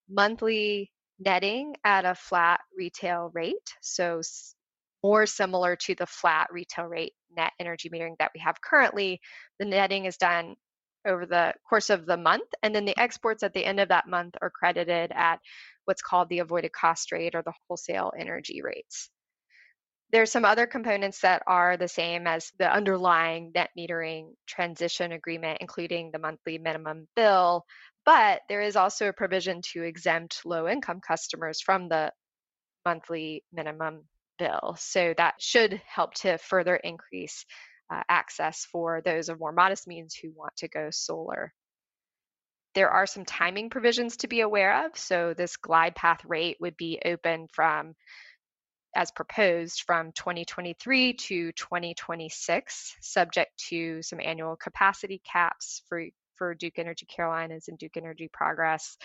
monthly 0.09 0.91
netting 1.19 1.75
at 1.83 2.05
a 2.05 2.15
flat 2.15 2.61
retail 2.75 3.31
rate. 3.33 3.75
So 3.81 4.21
more 5.03 5.25
similar 5.25 5.75
to 5.75 5.95
the 5.95 6.05
flat 6.05 6.47
retail 6.51 6.85
rate 6.85 7.13
net 7.35 7.53
energy 7.59 7.89
metering 7.89 8.17
that 8.19 8.31
we 8.33 8.39
have 8.41 8.61
currently. 8.61 9.21
The 9.59 9.65
netting 9.65 10.05
is 10.05 10.17
done 10.17 10.55
over 11.05 11.25
the 11.25 11.53
course 11.67 11.89
of 11.89 12.05
the 12.05 12.17
month. 12.17 12.47
And 12.63 12.73
then 12.73 12.85
the 12.85 12.93
mm. 12.93 13.01
exports 13.01 13.43
at 13.43 13.53
the 13.53 13.65
end 13.65 13.79
of 13.79 13.89
that 13.89 14.07
month 14.07 14.35
are 14.41 14.49
credited 14.49 15.11
at 15.13 15.39
what's 15.85 16.01
called 16.01 16.29
the 16.29 16.39
avoided 16.39 16.71
cost 16.71 17.11
rate 17.11 17.35
or 17.35 17.41
the 17.41 17.53
wholesale 17.67 18.11
energy 18.17 18.61
rates. 18.61 19.09
There's 20.11 20.31
some 20.31 20.45
other 20.45 20.65
components 20.65 21.21
that 21.21 21.43
are 21.45 21.77
the 21.77 21.87
same 21.87 22.25
as 22.25 22.51
the 22.57 22.71
underlying 22.71 23.51
net 23.53 23.69
metering 23.77 24.33
transition 24.47 25.11
agreement, 25.11 25.59
including 25.61 26.09
the 26.11 26.19
monthly 26.19 26.57
minimum 26.57 27.07
bill. 27.15 27.63
But 28.09 28.41
there 28.49 28.61
is 28.61 28.75
also 28.75 29.09
a 29.09 29.13
provision 29.13 29.61
to 29.73 29.83
exempt 29.83 30.43
low 30.43 30.67
income 30.67 30.99
customers 30.99 31.61
from 31.61 31.89
the 31.89 32.11
monthly 32.83 33.43
minimum 33.53 34.05
bill. 34.39 34.77
So 34.79 35.13
that 35.17 35.35
should 35.39 35.79
help 35.85 36.15
to 36.15 36.39
further 36.39 36.75
increase 36.75 37.45
uh, 37.93 38.01
access 38.09 38.65
for 38.65 39.03
those 39.05 39.29
of 39.29 39.39
more 39.39 39.51
modest 39.51 39.87
means 39.87 40.15
who 40.15 40.31
want 40.31 40.55
to 40.57 40.67
go 40.67 40.89
solar. 40.89 41.53
There 42.73 42.89
are 42.89 43.05
some 43.05 43.25
timing 43.25 43.69
provisions 43.69 44.17
to 44.17 44.27
be 44.27 44.41
aware 44.41 44.87
of. 44.87 44.97
So 44.97 45.35
this 45.35 45.57
glide 45.57 45.93
path 45.93 46.25
rate 46.25 46.57
would 46.59 46.77
be 46.77 46.99
open 47.05 47.47
from 47.53 47.93
as 48.95 49.11
proposed 49.11 49.83
from 49.85 50.13
2023 50.13 51.13
to 51.13 51.51
2026, 51.51 52.95
subject 53.01 53.51
to 53.69 54.01
some 54.01 54.19
annual 54.19 54.55
capacity 54.55 55.21
caps 55.31 55.83
for, 55.87 56.03
for 56.39 56.55
Duke 56.55 56.79
Energy 56.79 57.05
Carolinas 57.05 57.67
and 57.67 57.77
Duke 57.77 57.97
Energy 57.97 58.29
Progress. 58.33 58.97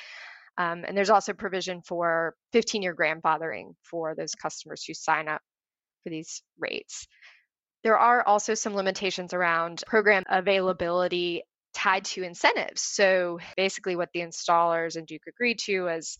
Um, 0.56 0.84
and 0.86 0.96
there's 0.96 1.10
also 1.10 1.34
provision 1.34 1.82
for 1.82 2.34
15 2.52 2.80
year 2.80 2.94
grandfathering 2.94 3.74
for 3.82 4.14
those 4.14 4.34
customers 4.34 4.84
who 4.84 4.94
sign 4.94 5.28
up 5.28 5.42
for 6.02 6.10
these 6.10 6.42
rates. 6.58 7.06
There 7.82 7.98
are 7.98 8.26
also 8.26 8.54
some 8.54 8.74
limitations 8.74 9.34
around 9.34 9.82
program 9.86 10.22
availability 10.30 11.42
tied 11.74 12.04
to 12.04 12.22
incentives. 12.22 12.80
So 12.80 13.40
basically, 13.56 13.96
what 13.96 14.10
the 14.14 14.20
installers 14.20 14.96
and 14.96 15.06
Duke 15.06 15.26
agreed 15.28 15.58
to 15.64 15.82
was 15.82 16.16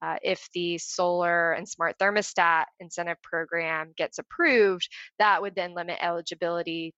uh, 0.00 0.16
if 0.22 0.48
the 0.54 0.78
solar 0.78 1.52
and 1.52 1.68
smart 1.68 1.96
thermostat 1.98 2.64
incentive 2.80 3.20
program 3.22 3.92
gets 3.96 4.18
approved, 4.18 4.88
that 5.18 5.42
would 5.42 5.54
then 5.54 5.74
limit 5.74 5.98
eligibility 6.00 6.94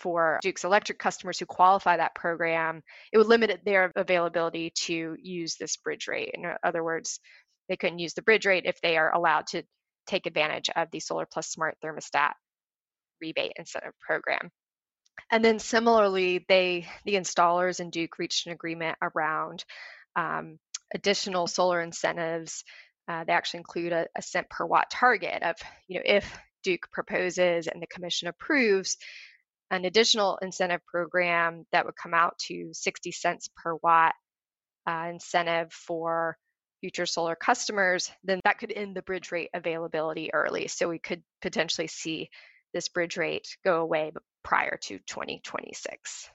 for 0.00 0.38
Duke's 0.42 0.64
electric 0.64 0.98
customers 0.98 1.38
who 1.38 1.46
qualify 1.46 1.96
that 1.96 2.14
program. 2.14 2.82
It 3.12 3.18
would 3.18 3.26
limit 3.26 3.60
their 3.64 3.92
availability 3.94 4.72
to 4.86 5.16
use 5.20 5.56
this 5.56 5.76
bridge 5.76 6.08
rate. 6.08 6.30
In 6.34 6.44
other 6.64 6.82
words, 6.82 7.20
they 7.68 7.76
couldn't 7.76 7.98
use 8.00 8.14
the 8.14 8.22
bridge 8.22 8.46
rate 8.46 8.64
if 8.66 8.80
they 8.80 8.96
are 8.96 9.14
allowed 9.14 9.46
to 9.48 9.62
take 10.06 10.26
advantage 10.26 10.70
of 10.74 10.90
the 10.90 11.00
solar 11.00 11.26
plus 11.30 11.48
smart 11.48 11.76
thermostat 11.84 12.32
rebate 13.20 13.52
incentive 13.56 13.92
program. 14.00 14.50
And 15.30 15.44
then 15.44 15.58
similarly, 15.58 16.44
they 16.48 16.88
the 17.04 17.14
installers 17.14 17.80
and 17.80 17.92
Duke 17.92 18.18
reached 18.18 18.46
an 18.46 18.52
agreement 18.52 18.96
around 19.02 19.64
um, 20.16 20.58
additional 20.94 21.46
solar 21.46 21.80
incentives. 21.80 22.64
Uh, 23.06 23.24
they 23.24 23.32
actually 23.32 23.58
include 23.58 23.92
a, 23.92 24.06
a 24.16 24.22
cent 24.22 24.48
per 24.48 24.64
watt 24.64 24.90
target 24.90 25.42
of, 25.42 25.56
you 25.88 25.96
know, 25.96 26.02
if 26.04 26.38
Duke 26.62 26.88
proposes 26.92 27.66
and 27.66 27.82
the 27.82 27.86
commission 27.86 28.28
approves, 28.28 28.96
an 29.70 29.84
additional 29.84 30.38
incentive 30.42 30.84
program 30.86 31.64
that 31.72 31.84
would 31.84 31.96
come 31.96 32.14
out 32.14 32.36
to 32.38 32.70
60 32.72 33.12
cents 33.12 33.48
per 33.56 33.76
watt 33.82 34.14
uh, 34.88 35.06
incentive 35.10 35.72
for 35.72 36.36
future 36.80 37.06
solar 37.06 37.36
customers, 37.36 38.10
then 38.24 38.40
that 38.44 38.58
could 38.58 38.72
end 38.72 38.96
the 38.96 39.02
bridge 39.02 39.30
rate 39.30 39.50
availability 39.54 40.32
early. 40.32 40.66
So 40.66 40.88
we 40.88 40.98
could 40.98 41.22
potentially 41.42 41.86
see 41.86 42.30
this 42.72 42.88
bridge 42.88 43.16
rate 43.16 43.56
go 43.64 43.80
away 43.80 44.12
prior 44.42 44.78
to 44.82 44.98
2026. 45.06 46.30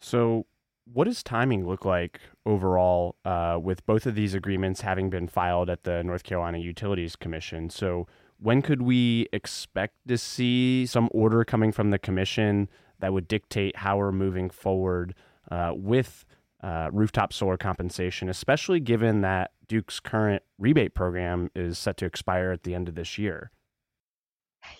So, 0.00 0.46
what 0.92 1.04
does 1.04 1.22
timing 1.22 1.66
look 1.68 1.84
like 1.84 2.20
overall 2.46 3.16
uh, 3.24 3.58
with 3.62 3.84
both 3.86 4.06
of 4.06 4.14
these 4.14 4.34
agreements 4.34 4.80
having 4.80 5.10
been 5.10 5.28
filed 5.28 5.70
at 5.70 5.84
the 5.84 6.02
North 6.02 6.24
Carolina 6.24 6.58
Utilities 6.58 7.16
Commission? 7.16 7.70
So, 7.70 8.06
when 8.40 8.62
could 8.62 8.82
we 8.82 9.28
expect 9.32 9.94
to 10.08 10.16
see 10.16 10.86
some 10.86 11.08
order 11.12 11.44
coming 11.44 11.72
from 11.72 11.90
the 11.90 11.98
commission 11.98 12.68
that 13.00 13.12
would 13.12 13.28
dictate 13.28 13.76
how 13.76 13.98
we're 13.98 14.12
moving 14.12 14.50
forward 14.50 15.14
uh, 15.50 15.72
with 15.74 16.24
uh, 16.62 16.88
rooftop 16.92 17.32
solar 17.32 17.56
compensation, 17.56 18.28
especially 18.28 18.80
given 18.80 19.20
that 19.22 19.52
Duke's 19.68 20.00
current 20.00 20.42
rebate 20.58 20.94
program 20.94 21.50
is 21.54 21.78
set 21.78 21.96
to 21.98 22.06
expire 22.06 22.50
at 22.50 22.64
the 22.64 22.74
end 22.74 22.88
of 22.88 22.94
this 22.94 23.18
year? 23.18 23.50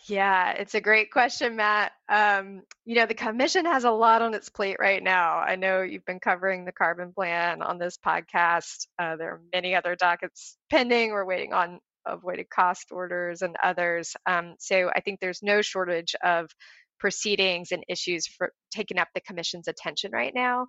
Yeah, 0.05 0.53
it's 0.53 0.75
a 0.75 0.81
great 0.81 1.11
question, 1.11 1.57
Matt. 1.57 1.92
Um, 2.09 2.62
you 2.85 2.96
know, 2.96 3.07
the 3.07 3.14
commission 3.14 3.64
has 3.64 3.85
a 3.85 3.90
lot 3.90 4.20
on 4.20 4.35
its 4.35 4.51
plate 4.51 4.77
right 4.79 5.03
now. 5.03 5.38
I 5.38 5.57
know 5.57 5.81
you've 5.81 6.05
been 6.05 6.20
covering 6.20 6.64
the 6.64 6.73
carbon 6.73 7.12
plan 7.12 7.62
on 7.62 7.79
this 7.79 7.96
podcast. 7.96 8.87
Uh, 8.99 9.16
there 9.16 9.31
are 9.31 9.40
many 9.55 9.75
other 9.75 9.96
dockets 9.96 10.59
pending. 10.68 11.12
We're 11.12 11.25
waiting 11.25 11.55
on 11.55 11.81
avoided 12.06 12.48
cost 12.50 12.86
orders 12.90 13.42
and 13.42 13.56
others. 13.62 14.14
Um, 14.26 14.54
so 14.58 14.90
I 14.94 15.00
think 15.00 15.20
there's 15.20 15.42
no 15.42 15.62
shortage 15.62 16.14
of 16.22 16.50
proceedings 16.98 17.72
and 17.72 17.82
issues 17.88 18.26
for 18.26 18.52
taking 18.70 18.98
up 18.98 19.08
the 19.14 19.20
commission's 19.20 19.68
attention 19.68 20.12
right 20.12 20.34
now. 20.34 20.66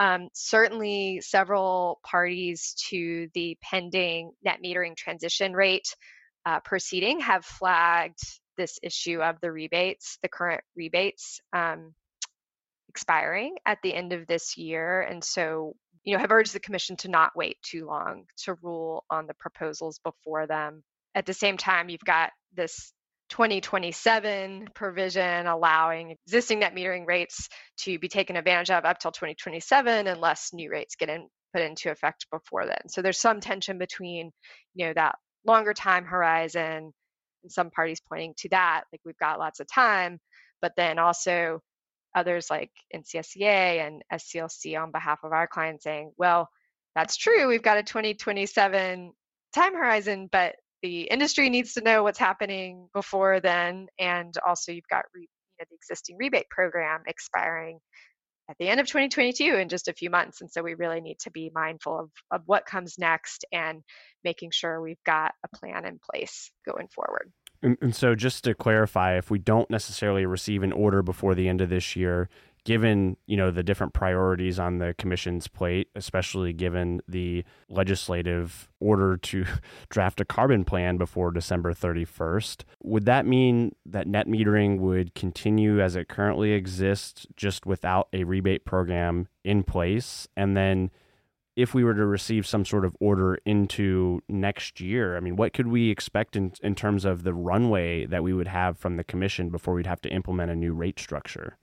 Um, 0.00 0.28
certainly, 0.34 1.20
several 1.22 2.00
parties 2.04 2.74
to 2.90 3.28
the 3.34 3.56
pending 3.62 4.32
net 4.44 4.58
metering 4.64 4.96
transition 4.96 5.54
rate 5.54 5.94
uh, 6.44 6.60
proceeding 6.60 7.20
have 7.20 7.44
flagged 7.44 8.18
this 8.56 8.78
issue 8.82 9.20
of 9.22 9.36
the 9.40 9.50
rebates, 9.50 10.18
the 10.22 10.28
current 10.28 10.62
rebates 10.76 11.40
um, 11.52 11.94
expiring 12.88 13.56
at 13.66 13.78
the 13.82 13.94
end 13.94 14.12
of 14.12 14.26
this 14.26 14.56
year. 14.56 15.00
And 15.00 15.22
so, 15.22 15.74
you 16.08 16.14
know, 16.14 16.20
have 16.20 16.32
urged 16.32 16.54
the 16.54 16.60
commission 16.60 16.96
to 16.96 17.08
not 17.08 17.36
wait 17.36 17.58
too 17.62 17.84
long 17.84 18.24
to 18.38 18.54
rule 18.62 19.04
on 19.10 19.26
the 19.26 19.34
proposals 19.34 20.00
before 20.02 20.46
them. 20.46 20.82
At 21.14 21.26
the 21.26 21.34
same 21.34 21.58
time, 21.58 21.90
you've 21.90 22.00
got 22.00 22.30
this 22.56 22.94
2027 23.28 24.70
provision 24.74 25.46
allowing 25.46 26.16
existing 26.26 26.60
net 26.60 26.74
metering 26.74 27.06
rates 27.06 27.50
to 27.80 27.98
be 27.98 28.08
taken 28.08 28.36
advantage 28.36 28.70
of 28.70 28.86
up 28.86 28.98
till 28.98 29.12
2027 29.12 30.06
unless 30.06 30.54
new 30.54 30.70
rates 30.70 30.96
get 30.96 31.10
in, 31.10 31.28
put 31.52 31.60
into 31.60 31.90
effect 31.90 32.24
before 32.32 32.64
then. 32.64 32.88
So 32.88 33.02
there's 33.02 33.20
some 33.20 33.40
tension 33.40 33.76
between, 33.76 34.30
you 34.74 34.86
know, 34.86 34.94
that 34.94 35.16
longer 35.44 35.74
time 35.74 36.06
horizon 36.06 36.90
and 37.42 37.52
some 37.52 37.70
parties 37.70 38.00
pointing 38.08 38.32
to 38.38 38.48
that 38.48 38.84
like 38.92 39.02
we've 39.04 39.18
got 39.18 39.38
lots 39.38 39.60
of 39.60 39.66
time 39.72 40.18
but 40.60 40.72
then 40.76 40.98
also 40.98 41.60
others 42.14 42.48
like 42.50 42.70
NCSEA 42.94 43.86
and 43.86 44.02
SELC 44.12 44.80
on 44.80 44.90
behalf 44.90 45.20
of 45.24 45.32
our 45.32 45.46
clients 45.46 45.84
saying 45.84 46.12
well 46.16 46.48
that's 46.94 47.16
true 47.16 47.48
we've 47.48 47.62
got 47.62 47.78
a 47.78 47.82
2027 47.82 49.12
time 49.54 49.74
horizon 49.74 50.28
but 50.30 50.56
the 50.82 51.02
industry 51.02 51.50
needs 51.50 51.74
to 51.74 51.80
know 51.80 52.02
what's 52.02 52.18
happening 52.18 52.88
before 52.94 53.40
then 53.40 53.88
and 53.98 54.34
also 54.46 54.72
you've 54.72 54.88
got 54.88 55.04
re, 55.14 55.22
you 55.22 55.26
know, 55.58 55.64
the 55.70 55.76
existing 55.76 56.16
rebate 56.18 56.48
program 56.50 57.02
expiring 57.06 57.80
at 58.48 58.56
the 58.58 58.68
end 58.68 58.80
of 58.80 58.86
2022 58.86 59.56
in 59.56 59.68
just 59.68 59.88
a 59.88 59.92
few 59.92 60.08
months. 60.08 60.40
And 60.40 60.50
so 60.50 60.62
we 60.62 60.74
really 60.74 61.00
need 61.00 61.18
to 61.20 61.30
be 61.30 61.50
mindful 61.54 61.98
of, 61.98 62.10
of 62.30 62.42
what 62.46 62.64
comes 62.64 62.98
next 62.98 63.44
and 63.52 63.82
making 64.24 64.50
sure 64.52 64.80
we've 64.80 65.02
got 65.04 65.34
a 65.44 65.56
plan 65.56 65.84
in 65.84 65.98
place 66.10 66.50
going 66.66 66.88
forward. 66.88 67.30
And, 67.62 67.76
and 67.80 67.94
so, 67.94 68.14
just 68.14 68.44
to 68.44 68.54
clarify, 68.54 69.16
if 69.16 69.30
we 69.30 69.38
don't 69.38 69.68
necessarily 69.70 70.26
receive 70.26 70.62
an 70.62 70.72
order 70.72 71.02
before 71.02 71.34
the 71.34 71.48
end 71.48 71.60
of 71.60 71.70
this 71.70 71.96
year, 71.96 72.28
given 72.64 73.16
you 73.26 73.36
know 73.36 73.50
the 73.50 73.62
different 73.62 73.94
priorities 73.94 74.58
on 74.58 74.78
the 74.78 74.94
commission's 74.98 75.48
plate, 75.48 75.88
especially 75.94 76.52
given 76.52 77.00
the 77.08 77.42
legislative 77.68 78.68
order 78.78 79.16
to 79.16 79.44
draft 79.88 80.20
a 80.20 80.24
carbon 80.24 80.64
plan 80.64 80.98
before 80.98 81.30
December 81.30 81.72
31st, 81.72 82.64
would 82.82 83.06
that 83.06 83.26
mean 83.26 83.74
that 83.86 84.06
net 84.06 84.26
metering 84.26 84.78
would 84.78 85.14
continue 85.14 85.80
as 85.80 85.96
it 85.96 86.08
currently 86.08 86.52
exists, 86.52 87.26
just 87.36 87.66
without 87.66 88.08
a 88.12 88.24
rebate 88.24 88.64
program 88.64 89.28
in 89.44 89.62
place? 89.62 90.28
And 90.36 90.56
then 90.56 90.90
if 91.58 91.74
we 91.74 91.82
were 91.82 91.92
to 91.92 92.06
receive 92.06 92.46
some 92.46 92.64
sort 92.64 92.84
of 92.84 92.96
order 93.00 93.36
into 93.44 94.22
next 94.28 94.80
year, 94.80 95.16
I 95.16 95.20
mean, 95.20 95.34
what 95.34 95.52
could 95.52 95.66
we 95.66 95.90
expect 95.90 96.36
in, 96.36 96.52
in 96.62 96.76
terms 96.76 97.04
of 97.04 97.24
the 97.24 97.34
runway 97.34 98.06
that 98.06 98.22
we 98.22 98.32
would 98.32 98.46
have 98.46 98.78
from 98.78 98.96
the 98.96 99.02
commission 99.02 99.50
before 99.50 99.74
we'd 99.74 99.84
have 99.84 100.00
to 100.02 100.08
implement 100.08 100.52
a 100.52 100.54
new 100.54 100.72
rate 100.72 101.00
structure? 101.00 101.58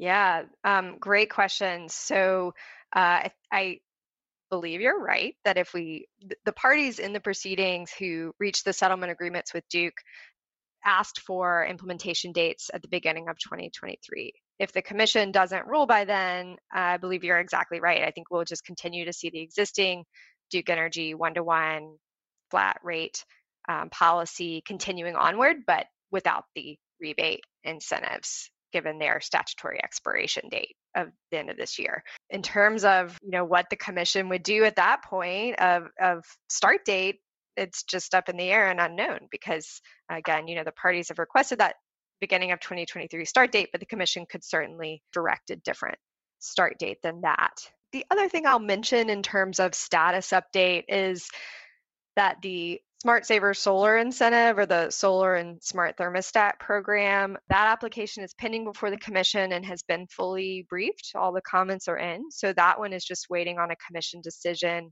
Yeah, 0.00 0.42
um, 0.64 0.96
great 0.98 1.30
question. 1.30 1.88
So 1.90 2.54
uh, 2.94 2.98
I, 2.98 3.30
I 3.52 3.80
believe 4.50 4.80
you're 4.80 5.00
right 5.00 5.36
that 5.44 5.58
if 5.58 5.72
we, 5.72 6.08
the 6.44 6.52
parties 6.52 6.98
in 6.98 7.12
the 7.12 7.20
proceedings 7.20 7.92
who 7.92 8.34
reached 8.40 8.64
the 8.64 8.72
settlement 8.72 9.12
agreements 9.12 9.54
with 9.54 9.62
Duke 9.68 9.94
asked 10.84 11.20
for 11.20 11.64
implementation 11.64 12.32
dates 12.32 12.68
at 12.74 12.82
the 12.82 12.88
beginning 12.88 13.28
of 13.28 13.38
2023. 13.38 14.32
If 14.58 14.72
the 14.72 14.82
commission 14.82 15.32
doesn't 15.32 15.66
rule 15.66 15.86
by 15.86 16.04
then, 16.04 16.56
I 16.72 16.96
believe 16.96 17.24
you're 17.24 17.38
exactly 17.38 17.80
right. 17.80 18.02
I 18.02 18.10
think 18.10 18.30
we'll 18.30 18.44
just 18.44 18.64
continue 18.64 19.04
to 19.04 19.12
see 19.12 19.30
the 19.30 19.40
existing 19.40 20.04
Duke 20.50 20.70
Energy 20.70 21.14
one 21.14 21.34
to 21.34 21.42
one 21.42 21.96
flat 22.50 22.78
rate 22.84 23.24
um, 23.68 23.90
policy 23.90 24.62
continuing 24.66 25.16
onward, 25.16 25.58
but 25.66 25.86
without 26.10 26.44
the 26.54 26.78
rebate 27.00 27.40
incentives 27.64 28.50
given 28.72 28.98
their 28.98 29.20
statutory 29.20 29.82
expiration 29.82 30.48
date 30.50 30.74
of 30.96 31.08
the 31.30 31.38
end 31.38 31.48
of 31.48 31.56
this 31.56 31.78
year. 31.78 32.02
In 32.30 32.42
terms 32.42 32.84
of, 32.84 33.16
you 33.22 33.30
know, 33.30 33.44
what 33.44 33.66
the 33.70 33.76
commission 33.76 34.28
would 34.28 34.42
do 34.42 34.64
at 34.64 34.76
that 34.76 35.04
point 35.04 35.60
of, 35.60 35.84
of 36.00 36.24
start 36.48 36.84
date, 36.84 37.20
it's 37.56 37.84
just 37.84 38.14
up 38.14 38.28
in 38.28 38.36
the 38.36 38.50
air 38.50 38.68
and 38.70 38.80
unknown 38.80 39.20
because 39.30 39.80
again, 40.10 40.48
you 40.48 40.56
know, 40.56 40.64
the 40.64 40.72
parties 40.72 41.08
have 41.08 41.20
requested 41.20 41.58
that 41.58 41.76
beginning 42.20 42.52
of 42.52 42.60
2023 42.60 43.24
start 43.24 43.52
date, 43.52 43.68
but 43.72 43.80
the 43.80 43.86
commission 43.86 44.26
could 44.28 44.44
certainly 44.44 45.02
direct 45.12 45.50
a 45.50 45.56
different 45.56 45.98
start 46.38 46.78
date 46.78 46.98
than 47.02 47.22
that. 47.22 47.54
the 47.92 48.04
other 48.10 48.28
thing 48.28 48.46
I'll 48.46 48.58
mention 48.58 49.08
in 49.08 49.22
terms 49.22 49.60
of 49.60 49.74
status 49.74 50.30
update 50.30 50.84
is 50.88 51.28
that 52.16 52.36
the 52.42 52.80
Smart 53.04 53.26
Saver 53.26 53.52
Solar 53.52 53.98
Incentive 53.98 54.58
or 54.58 54.64
the 54.64 54.88
Solar 54.90 55.34
and 55.34 55.62
Smart 55.62 55.98
Thermostat 55.98 56.58
Program, 56.58 57.36
that 57.50 57.66
application 57.66 58.24
is 58.24 58.32
pending 58.32 58.64
before 58.64 58.88
the 58.88 58.96
Commission 58.96 59.52
and 59.52 59.66
has 59.66 59.82
been 59.82 60.06
fully 60.06 60.66
briefed. 60.70 61.12
All 61.14 61.30
the 61.30 61.42
comments 61.42 61.86
are 61.86 61.98
in. 61.98 62.30
So 62.30 62.54
that 62.54 62.78
one 62.78 62.94
is 62.94 63.04
just 63.04 63.26
waiting 63.28 63.58
on 63.58 63.70
a 63.70 63.76
Commission 63.86 64.22
decision. 64.22 64.90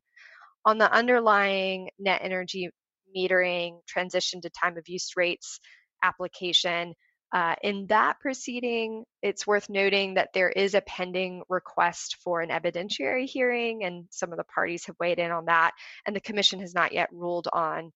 On 0.67 0.77
the 0.77 0.93
underlying 0.93 1.89
net 1.99 2.21
energy 2.23 2.69
metering 3.17 3.81
transition 3.89 4.43
to 4.43 4.51
time 4.51 4.77
of 4.77 4.85
use 4.89 5.13
rates 5.17 5.59
application, 6.05 6.93
uh, 7.33 7.55
in 7.63 7.87
that 7.87 8.21
proceeding, 8.21 9.05
it's 9.23 9.47
worth 9.47 9.71
noting 9.71 10.15
that 10.15 10.35
there 10.35 10.51
is 10.51 10.75
a 10.75 10.83
pending 10.83 11.43
request 11.49 12.19
for 12.23 12.43
an 12.43 12.51
evidentiary 12.51 13.25
hearing, 13.25 13.85
and 13.85 14.05
some 14.11 14.33
of 14.33 14.39
the 14.39 14.45
parties 14.45 14.85
have 14.85 14.97
weighed 15.01 15.19
in 15.19 15.31
on 15.31 15.47
that, 15.47 15.73
and 16.07 16.15
the 16.15 16.21
Commission 16.21 16.61
has 16.61 16.75
not 16.75 16.93
yet 16.93 17.09
ruled 17.11 17.49
on 17.51 17.91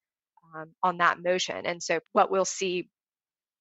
um, 0.54 0.70
on 0.82 0.98
that 0.98 1.22
motion. 1.22 1.66
And 1.66 1.82
so, 1.82 2.00
what 2.12 2.30
we'll 2.30 2.46
see 2.46 2.88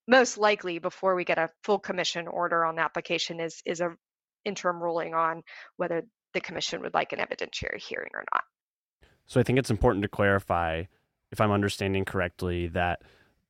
most 0.08 0.38
likely 0.38 0.80
before 0.80 1.14
we 1.14 1.26
get 1.26 1.38
a 1.38 1.50
full 1.64 1.80
Commission 1.80 2.28
order 2.28 2.64
on 2.64 2.76
the 2.76 2.82
application 2.82 3.42
is 3.42 3.62
is 3.66 3.82
a 3.82 3.90
interim 4.46 4.82
ruling 4.82 5.14
on 5.14 5.44
whether 5.76 6.04
the 6.34 6.40
Commission 6.40 6.82
would 6.82 6.94
like 6.94 7.12
an 7.12 7.20
evidentiary 7.20 7.82
hearing 7.82 8.12
or 8.14 8.24
not. 8.34 8.44
So, 9.26 9.42
I 9.42 9.44
think 9.44 9.60
it's 9.60 9.72
important 9.72 10.04
to 10.04 10.10
clarify, 10.10 10.84
if 11.34 11.42
I'm 11.42 11.52
understanding 11.52 12.06
correctly, 12.06 12.68
that 12.68 13.02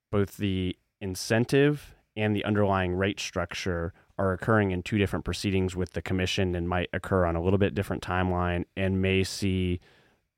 both 0.09 0.37
the 0.37 0.75
incentive 1.01 1.94
and 2.15 2.35
the 2.35 2.45
underlying 2.45 2.95
rate 2.95 3.19
structure 3.19 3.93
are 4.17 4.31
occurring 4.31 4.71
in 4.71 4.81
two 4.81 4.97
different 4.97 5.25
proceedings 5.25 5.75
with 5.75 5.91
the 5.91 6.01
commission 6.01 6.55
and 6.55 6.69
might 6.69 6.89
occur 6.93 7.25
on 7.25 7.35
a 7.35 7.41
little 7.41 7.59
bit 7.59 7.75
different 7.75 8.01
timeline 8.01 8.63
and 8.77 9.01
may 9.01 9.23
see 9.23 9.79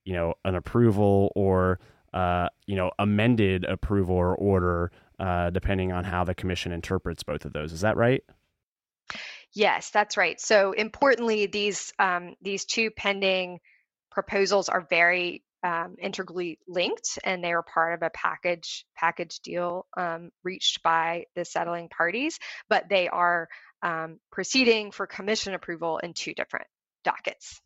you 0.05 0.13
know 0.13 0.33
an 0.45 0.55
approval 0.55 1.31
or 1.35 1.79
uh, 2.13 2.47
you 2.65 2.75
know 2.75 2.91
amended 2.97 3.65
approval 3.65 4.15
or 4.15 4.35
order 4.35 4.91
uh, 5.19 5.49
depending 5.49 5.91
on 5.91 6.03
how 6.03 6.23
the 6.23 6.33
commission 6.33 6.71
interprets 6.71 7.23
both 7.23 7.45
of 7.45 7.53
those. 7.53 7.73
Is 7.73 7.81
that 7.81 7.97
right? 7.97 8.23
Yes 9.53 9.91
that's 9.91 10.17
right. 10.17 10.39
So 10.39 10.71
importantly 10.71 11.45
these 11.45 11.93
um, 11.99 12.35
these 12.41 12.65
two 12.65 12.89
pending 12.89 13.59
proposals 14.09 14.69
are 14.69 14.81
very 14.89 15.43
um, 15.63 15.95
integrally 15.99 16.59
linked 16.67 17.19
and 17.23 17.43
they 17.43 17.51
are 17.51 17.63
part 17.63 17.93
of 17.93 18.03
a 18.03 18.11
package 18.11 18.85
package 18.95 19.39
deal 19.39 19.85
um, 19.97 20.29
reached 20.43 20.83
by 20.83 21.25
the 21.35 21.43
settling 21.43 21.89
parties 21.89 22.39
but 22.69 22.87
they 22.89 23.07
are 23.09 23.47
um, 23.81 24.19
proceeding 24.31 24.91
for 24.91 25.07
commission 25.07 25.53
approval 25.53 25.97
in 25.99 26.13
two 26.13 26.33
different 26.33 26.67
dockets. 27.03 27.61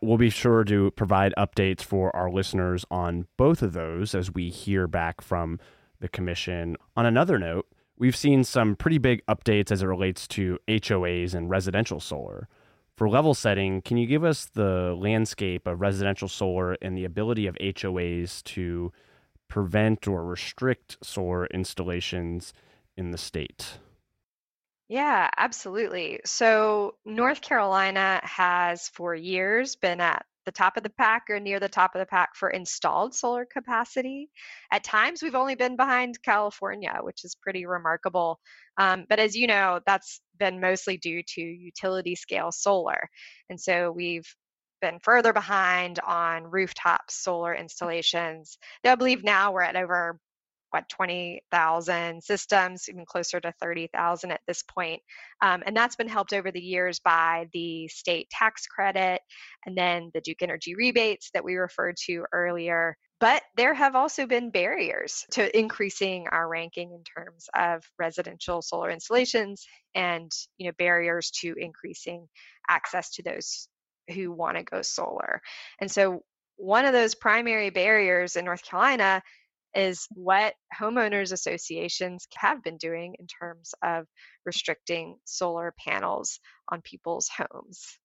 We'll 0.00 0.18
be 0.18 0.30
sure 0.30 0.64
to 0.64 0.90
provide 0.90 1.32
updates 1.38 1.80
for 1.80 2.14
our 2.14 2.30
listeners 2.30 2.84
on 2.90 3.26
both 3.38 3.62
of 3.62 3.72
those 3.72 4.14
as 4.14 4.32
we 4.32 4.50
hear 4.50 4.86
back 4.86 5.20
from 5.22 5.58
the 6.00 6.08
commission. 6.08 6.76
On 6.96 7.06
another 7.06 7.38
note 7.38 7.66
we've 7.96 8.16
seen 8.16 8.44
some 8.44 8.76
pretty 8.76 8.98
big 8.98 9.24
updates 9.26 9.70
as 9.70 9.82
it 9.82 9.86
relates 9.86 10.26
to 10.28 10.58
hoas 10.68 11.34
and 11.34 11.48
residential 11.48 12.00
solar 12.00 12.48
for 12.96 13.08
level 13.08 13.34
setting, 13.34 13.82
can 13.82 13.96
you 13.96 14.06
give 14.06 14.24
us 14.24 14.46
the 14.46 14.94
landscape 14.98 15.66
of 15.66 15.80
residential 15.80 16.28
solar 16.28 16.74
and 16.80 16.96
the 16.96 17.04
ability 17.04 17.46
of 17.46 17.56
HOAs 17.56 18.42
to 18.44 18.92
prevent 19.48 20.06
or 20.06 20.24
restrict 20.24 20.96
solar 21.02 21.46
installations 21.46 22.52
in 22.96 23.10
the 23.10 23.18
state? 23.18 23.78
Yeah, 24.88 25.30
absolutely. 25.36 26.20
So, 26.24 26.96
North 27.04 27.40
Carolina 27.40 28.20
has 28.22 28.88
for 28.88 29.14
years 29.14 29.76
been 29.76 30.00
at 30.00 30.26
the 30.44 30.52
top 30.52 30.76
of 30.76 30.82
the 30.82 30.90
pack 30.90 31.24
or 31.30 31.40
near 31.40 31.60
the 31.60 31.68
top 31.68 31.94
of 31.94 32.00
the 32.00 32.06
pack 32.06 32.34
for 32.34 32.50
installed 32.50 33.14
solar 33.14 33.44
capacity. 33.44 34.28
At 34.72 34.84
times, 34.84 35.22
we've 35.22 35.34
only 35.34 35.54
been 35.54 35.76
behind 35.76 36.22
California, 36.22 36.98
which 37.02 37.24
is 37.24 37.34
pretty 37.34 37.66
remarkable. 37.66 38.40
Um, 38.78 39.06
but 39.08 39.18
as 39.18 39.36
you 39.36 39.46
know, 39.46 39.80
that's 39.86 40.20
been 40.38 40.60
mostly 40.60 40.96
due 40.96 41.22
to 41.34 41.40
utility 41.40 42.14
scale 42.14 42.52
solar. 42.52 43.08
And 43.50 43.60
so 43.60 43.90
we've 43.90 44.26
been 44.80 44.98
further 45.02 45.32
behind 45.32 45.98
on 46.00 46.44
rooftop 46.44 47.02
solar 47.10 47.54
installations. 47.54 48.58
I 48.84 48.94
believe 48.96 49.24
now 49.24 49.52
we're 49.52 49.62
at 49.62 49.76
over 49.76 50.18
what 50.74 50.88
20,000 50.88 52.20
systems, 52.20 52.88
even 52.88 53.06
closer 53.06 53.38
to 53.38 53.54
30,000 53.62 54.32
at 54.32 54.40
this 54.48 54.64
point. 54.64 55.00
Um, 55.40 55.62
and 55.64 55.76
that's 55.76 55.94
been 55.94 56.08
helped 56.08 56.32
over 56.32 56.50
the 56.50 56.60
years 56.60 56.98
by 56.98 57.46
the 57.52 57.86
state 57.86 58.28
tax 58.28 58.66
credit 58.66 59.20
and 59.66 59.78
then 59.78 60.10
the 60.14 60.20
Duke 60.20 60.42
Energy 60.42 60.74
rebates 60.74 61.30
that 61.32 61.44
we 61.44 61.54
referred 61.54 61.94
to 62.06 62.24
earlier. 62.32 62.96
But 63.20 63.44
there 63.56 63.72
have 63.72 63.94
also 63.94 64.26
been 64.26 64.50
barriers 64.50 65.24
to 65.30 65.56
increasing 65.56 66.26
our 66.32 66.48
ranking 66.48 66.90
in 66.90 67.04
terms 67.04 67.48
of 67.56 67.84
residential 67.96 68.60
solar 68.60 68.90
installations 68.90 69.64
and 69.94 70.32
you 70.58 70.66
know 70.66 70.74
barriers 70.76 71.30
to 71.42 71.54
increasing 71.56 72.26
access 72.68 73.10
to 73.12 73.22
those 73.22 73.68
who 74.12 74.32
want 74.32 74.56
to 74.56 74.64
go 74.64 74.82
solar. 74.82 75.40
And 75.80 75.88
so 75.88 76.24
one 76.56 76.84
of 76.84 76.92
those 76.92 77.14
primary 77.14 77.70
barriers 77.70 78.34
in 78.34 78.44
North 78.44 78.64
Carolina 78.64 79.22
is 79.74 80.06
what 80.14 80.54
homeowners 80.78 81.32
associations 81.32 82.26
have 82.36 82.62
been 82.62 82.76
doing 82.76 83.14
in 83.18 83.26
terms 83.26 83.74
of 83.82 84.06
restricting 84.44 85.16
solar 85.24 85.74
panels 85.78 86.40
on 86.68 86.82
people's 86.82 87.28
homes. 87.28 87.98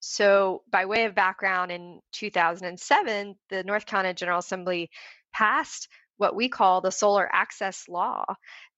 So, 0.00 0.62
by 0.70 0.86
way 0.86 1.04
of 1.04 1.14
background, 1.14 1.70
in 1.70 2.00
2007, 2.12 3.34
the 3.50 3.64
North 3.64 3.84
Carolina 3.84 4.14
General 4.14 4.38
Assembly 4.38 4.90
passed 5.32 5.88
what 6.16 6.34
we 6.34 6.48
call 6.48 6.80
the 6.80 6.90
Solar 6.90 7.28
Access 7.32 7.84
Law 7.88 8.24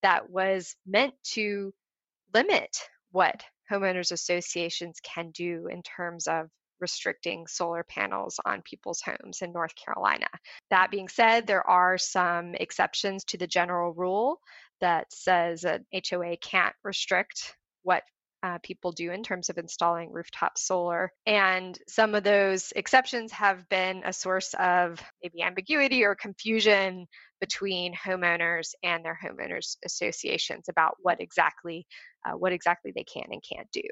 that 0.01 0.29
was 0.29 0.75
meant 0.85 1.13
to 1.31 1.73
limit 2.33 2.77
what 3.11 3.43
homeowners 3.71 4.11
associations 4.11 4.99
can 5.03 5.31
do 5.31 5.67
in 5.67 5.81
terms 5.83 6.27
of 6.27 6.49
restricting 6.83 7.47
solar 7.47 7.83
panels 7.83 8.41
on 8.45 8.61
people's 8.61 9.01
homes 9.01 9.41
in 9.41 9.53
North 9.53 9.73
Carolina. 9.73 10.27
That 10.69 10.91
being 10.91 11.07
said, 11.07 11.47
there 11.47 11.65
are 11.65 11.97
some 11.97 12.55
exceptions 12.55 13.23
to 13.25 13.37
the 13.37 13.47
general 13.47 13.93
rule 13.93 14.41
that 14.81 15.05
says 15.13 15.63
an 15.63 15.85
HOA 15.93 16.35
can't 16.35 16.75
restrict 16.83 17.55
what 17.83 18.03
uh, 18.43 18.57
people 18.61 18.91
do 18.91 19.11
in 19.11 19.23
terms 19.23 19.49
of 19.49 19.57
installing 19.57 20.11
rooftop 20.11 20.57
solar. 20.57 21.09
And 21.25 21.79
some 21.87 22.15
of 22.15 22.25
those 22.25 22.73
exceptions 22.75 23.31
have 23.31 23.69
been 23.69 24.03
a 24.03 24.11
source 24.11 24.53
of 24.59 25.01
maybe 25.23 25.41
ambiguity 25.41 26.03
or 26.03 26.15
confusion 26.15 27.07
between 27.39 27.93
homeowners 27.95 28.73
and 28.83 29.05
their 29.05 29.17
homeowners 29.23 29.77
associations 29.85 30.67
about 30.67 30.97
what 30.99 31.21
exactly 31.21 31.87
uh, 32.25 32.33
what 32.33 32.51
exactly 32.51 32.91
they 32.93 33.05
can 33.05 33.27
and 33.31 33.41
can't 33.41 33.71
do. 33.71 33.87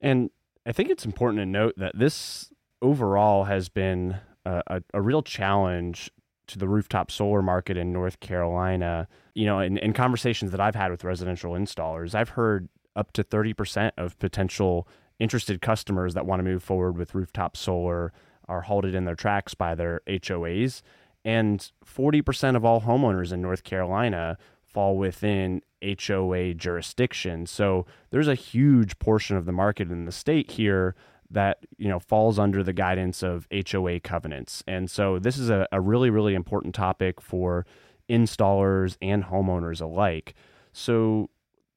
And 0.00 0.30
I 0.66 0.72
think 0.72 0.90
it's 0.90 1.04
important 1.04 1.40
to 1.40 1.46
note 1.46 1.74
that 1.78 1.98
this 1.98 2.52
overall 2.82 3.44
has 3.44 3.68
been 3.68 4.16
a, 4.44 4.62
a, 4.66 4.82
a 4.94 5.02
real 5.02 5.22
challenge 5.22 6.10
to 6.48 6.58
the 6.58 6.68
rooftop 6.68 7.10
solar 7.10 7.42
market 7.42 7.76
in 7.76 7.92
North 7.92 8.20
Carolina. 8.20 9.08
You 9.34 9.46
know, 9.46 9.60
in, 9.60 9.78
in 9.78 9.92
conversations 9.92 10.50
that 10.50 10.60
I've 10.60 10.74
had 10.74 10.90
with 10.90 11.04
residential 11.04 11.52
installers, 11.52 12.14
I've 12.14 12.30
heard 12.30 12.68
up 12.96 13.12
to 13.12 13.24
30% 13.24 13.92
of 13.96 14.18
potential 14.18 14.88
interested 15.18 15.60
customers 15.60 16.14
that 16.14 16.26
want 16.26 16.40
to 16.40 16.44
move 16.44 16.62
forward 16.62 16.96
with 16.96 17.14
rooftop 17.14 17.56
solar 17.56 18.12
are 18.48 18.62
halted 18.62 18.94
in 18.94 19.04
their 19.04 19.14
tracks 19.14 19.54
by 19.54 19.74
their 19.74 20.00
HOAs. 20.08 20.82
And 21.24 21.70
40% 21.84 22.56
of 22.56 22.64
all 22.64 22.80
homeowners 22.80 23.32
in 23.32 23.40
North 23.40 23.62
Carolina 23.62 24.38
fall 24.72 24.96
within 24.96 25.62
HOA 25.82 26.54
jurisdiction. 26.54 27.46
So 27.46 27.86
there's 28.10 28.28
a 28.28 28.34
huge 28.34 28.98
portion 28.98 29.36
of 29.36 29.46
the 29.46 29.52
market 29.52 29.90
in 29.90 30.04
the 30.04 30.12
state 30.12 30.52
here 30.52 30.94
that 31.30 31.58
you 31.78 31.88
know 31.88 32.00
falls 32.00 32.38
under 32.38 32.62
the 32.62 32.72
guidance 32.72 33.22
of 33.22 33.46
HOA 33.52 34.00
covenants. 34.00 34.64
And 34.66 34.90
so 34.90 35.18
this 35.18 35.38
is 35.38 35.48
a, 35.48 35.66
a 35.72 35.80
really, 35.80 36.10
really 36.10 36.34
important 36.34 36.74
topic 36.74 37.20
for 37.20 37.66
installers 38.08 38.96
and 39.00 39.24
homeowners 39.24 39.80
alike. 39.80 40.34
So 40.72 41.30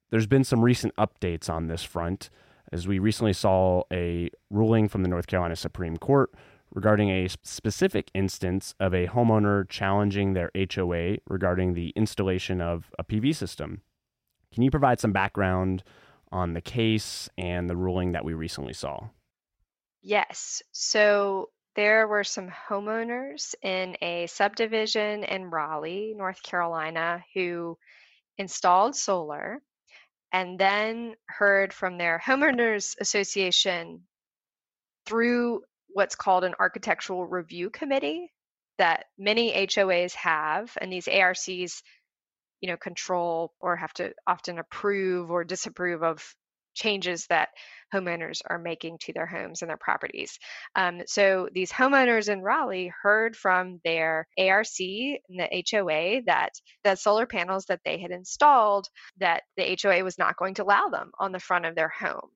there's 0.09 0.27
been 0.27 0.43
some 0.43 0.61
recent 0.61 0.95
updates 0.95 1.49
on 1.49 1.67
this 1.67 1.83
front, 1.83 2.29
as 2.71 2.87
we 2.87 2.99
recently 2.99 3.33
saw 3.33 3.83
a 3.91 4.29
ruling 4.49 4.87
from 4.87 5.03
the 5.03 5.07
North 5.07 5.27
Carolina 5.27 5.55
Supreme 5.55 5.97
Court 5.97 6.33
regarding 6.73 7.09
a 7.09 7.29
specific 7.43 8.09
instance 8.13 8.73
of 8.79 8.93
a 8.93 9.07
homeowner 9.07 9.67
challenging 9.69 10.33
their 10.33 10.51
HOA 10.55 11.17
regarding 11.27 11.73
the 11.73 11.93
installation 11.95 12.61
of 12.61 12.91
a 12.97 13.03
PV 13.03 13.35
system. 13.35 13.81
Can 14.53 14.63
you 14.63 14.71
provide 14.71 14.99
some 14.99 15.11
background 15.11 15.83
on 16.31 16.53
the 16.53 16.61
case 16.61 17.29
and 17.37 17.69
the 17.69 17.75
ruling 17.75 18.13
that 18.13 18.25
we 18.25 18.33
recently 18.33 18.73
saw? 18.73 19.09
Yes. 20.01 20.61
So 20.71 21.49
there 21.75 22.07
were 22.07 22.23
some 22.23 22.49
homeowners 22.49 23.55
in 23.61 23.95
a 24.01 24.27
subdivision 24.27 25.23
in 25.23 25.49
Raleigh, 25.49 26.13
North 26.15 26.41
Carolina, 26.43 27.23
who 27.33 27.77
installed 28.37 28.95
solar 28.95 29.61
and 30.31 30.59
then 30.59 31.15
heard 31.27 31.71
from 31.71 31.97
their 31.97 32.19
homeowners 32.23 32.95
association 32.99 34.01
through 35.05 35.61
what's 35.93 36.15
called 36.15 36.43
an 36.43 36.55
architectural 36.59 37.25
review 37.25 37.69
committee 37.69 38.31
that 38.77 39.05
many 39.17 39.53
HOAs 39.53 40.13
have, 40.15 40.75
and 40.81 40.91
these 40.91 41.07
ARCs, 41.07 41.81
you 42.61 42.69
know, 42.69 42.77
control 42.77 43.53
or 43.59 43.75
have 43.75 43.93
to 43.93 44.13
often 44.25 44.59
approve 44.59 45.29
or 45.29 45.43
disapprove 45.43 46.03
of 46.03 46.35
changes 46.73 47.27
that 47.27 47.49
homeowners 47.93 48.41
are 48.47 48.57
making 48.57 48.97
to 48.97 49.13
their 49.13 49.27
homes 49.27 49.61
and 49.61 49.69
their 49.69 49.77
properties. 49.77 50.39
Um, 50.75 51.01
so 51.05 51.47
these 51.53 51.71
homeowners 51.71 52.29
in 52.29 52.41
Raleigh 52.41 52.91
heard 53.03 53.35
from 53.35 53.79
their 53.83 54.27
ARC 54.39 54.65
and 54.79 55.19
the 55.29 55.63
HOA 55.69 56.23
that 56.25 56.53
the 56.83 56.95
solar 56.95 57.27
panels 57.27 57.65
that 57.65 57.81
they 57.85 57.99
had 57.99 58.09
installed, 58.09 58.87
that 59.17 59.43
the 59.55 59.77
HOA 59.79 60.03
was 60.03 60.17
not 60.17 60.37
going 60.37 60.55
to 60.55 60.63
allow 60.63 60.89
them 60.89 61.11
on 61.19 61.31
the 61.31 61.39
front 61.39 61.67
of 61.67 61.75
their 61.75 61.89
home 61.89 62.29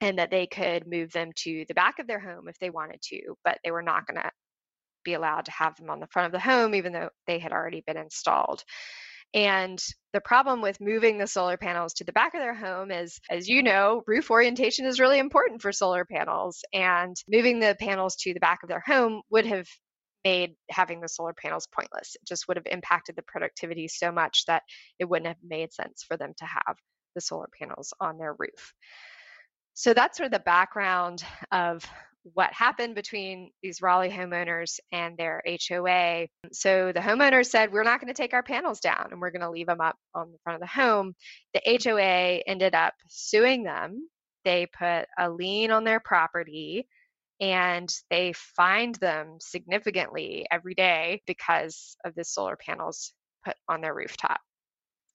and 0.00 0.18
that 0.18 0.30
they 0.30 0.46
could 0.46 0.86
move 0.86 1.12
them 1.12 1.30
to 1.36 1.64
the 1.68 1.74
back 1.74 1.98
of 1.98 2.06
their 2.06 2.20
home 2.20 2.48
if 2.48 2.58
they 2.58 2.70
wanted 2.70 3.00
to, 3.02 3.34
but 3.44 3.58
they 3.64 3.70
were 3.70 3.82
not 3.82 4.06
going 4.06 4.20
to 4.20 4.30
be 5.04 5.14
allowed 5.14 5.46
to 5.46 5.52
have 5.52 5.76
them 5.76 5.90
on 5.90 6.00
the 6.00 6.06
front 6.08 6.26
of 6.26 6.32
the 6.32 6.40
home, 6.40 6.74
even 6.74 6.92
though 6.92 7.10
they 7.26 7.38
had 7.38 7.52
already 7.52 7.82
been 7.86 7.96
installed. 7.96 8.62
And 9.34 9.78
the 10.12 10.20
problem 10.20 10.62
with 10.62 10.80
moving 10.80 11.18
the 11.18 11.26
solar 11.26 11.58
panels 11.58 11.94
to 11.94 12.04
the 12.04 12.12
back 12.12 12.34
of 12.34 12.40
their 12.40 12.54
home 12.54 12.90
is, 12.90 13.20
as 13.28 13.48
you 13.48 13.62
know, 13.62 14.02
roof 14.06 14.30
orientation 14.30 14.86
is 14.86 15.00
really 15.00 15.18
important 15.18 15.60
for 15.60 15.70
solar 15.70 16.04
panels. 16.04 16.64
And 16.72 17.14
moving 17.28 17.60
the 17.60 17.76
panels 17.78 18.16
to 18.16 18.32
the 18.32 18.40
back 18.40 18.62
of 18.62 18.68
their 18.70 18.82
home 18.84 19.22
would 19.30 19.44
have 19.46 19.66
made 20.24 20.54
having 20.70 21.00
the 21.00 21.08
solar 21.08 21.34
panels 21.34 21.68
pointless. 21.72 22.16
It 22.16 22.26
just 22.26 22.48
would 22.48 22.56
have 22.56 22.66
impacted 22.70 23.16
the 23.16 23.22
productivity 23.22 23.86
so 23.88 24.10
much 24.10 24.44
that 24.46 24.62
it 24.98 25.08
wouldn't 25.08 25.28
have 25.28 25.36
made 25.46 25.72
sense 25.72 26.04
for 26.06 26.16
them 26.16 26.32
to 26.38 26.44
have 26.46 26.76
the 27.14 27.20
solar 27.20 27.48
panels 27.58 27.92
on 28.00 28.18
their 28.18 28.34
roof. 28.38 28.72
So 29.78 29.94
that's 29.94 30.18
sort 30.18 30.26
of 30.26 30.32
the 30.32 30.40
background 30.40 31.22
of 31.52 31.86
what 32.34 32.52
happened 32.52 32.96
between 32.96 33.52
these 33.62 33.80
Raleigh 33.80 34.10
homeowners 34.10 34.80
and 34.90 35.16
their 35.16 35.40
HOA. 35.46 36.26
So 36.50 36.90
the 36.92 36.98
homeowner 36.98 37.46
said, 37.46 37.70
We're 37.70 37.84
not 37.84 38.00
going 38.00 38.12
to 38.12 38.22
take 38.22 38.34
our 38.34 38.42
panels 38.42 38.80
down 38.80 39.10
and 39.12 39.20
we're 39.20 39.30
going 39.30 39.42
to 39.42 39.50
leave 39.50 39.68
them 39.68 39.80
up 39.80 39.94
on 40.16 40.32
the 40.32 40.38
front 40.42 40.56
of 40.56 40.60
the 40.62 40.66
home. 40.66 41.14
The 41.54 41.80
HOA 41.84 42.42
ended 42.44 42.74
up 42.74 42.94
suing 43.06 43.62
them. 43.62 44.08
They 44.44 44.66
put 44.66 45.06
a 45.16 45.30
lien 45.30 45.70
on 45.70 45.84
their 45.84 46.00
property 46.00 46.88
and 47.40 47.88
they 48.10 48.32
fined 48.32 48.96
them 48.96 49.36
significantly 49.38 50.44
every 50.50 50.74
day 50.74 51.22
because 51.24 51.96
of 52.04 52.16
the 52.16 52.24
solar 52.24 52.56
panels 52.56 53.12
put 53.44 53.54
on 53.68 53.80
their 53.80 53.94
rooftop. 53.94 54.40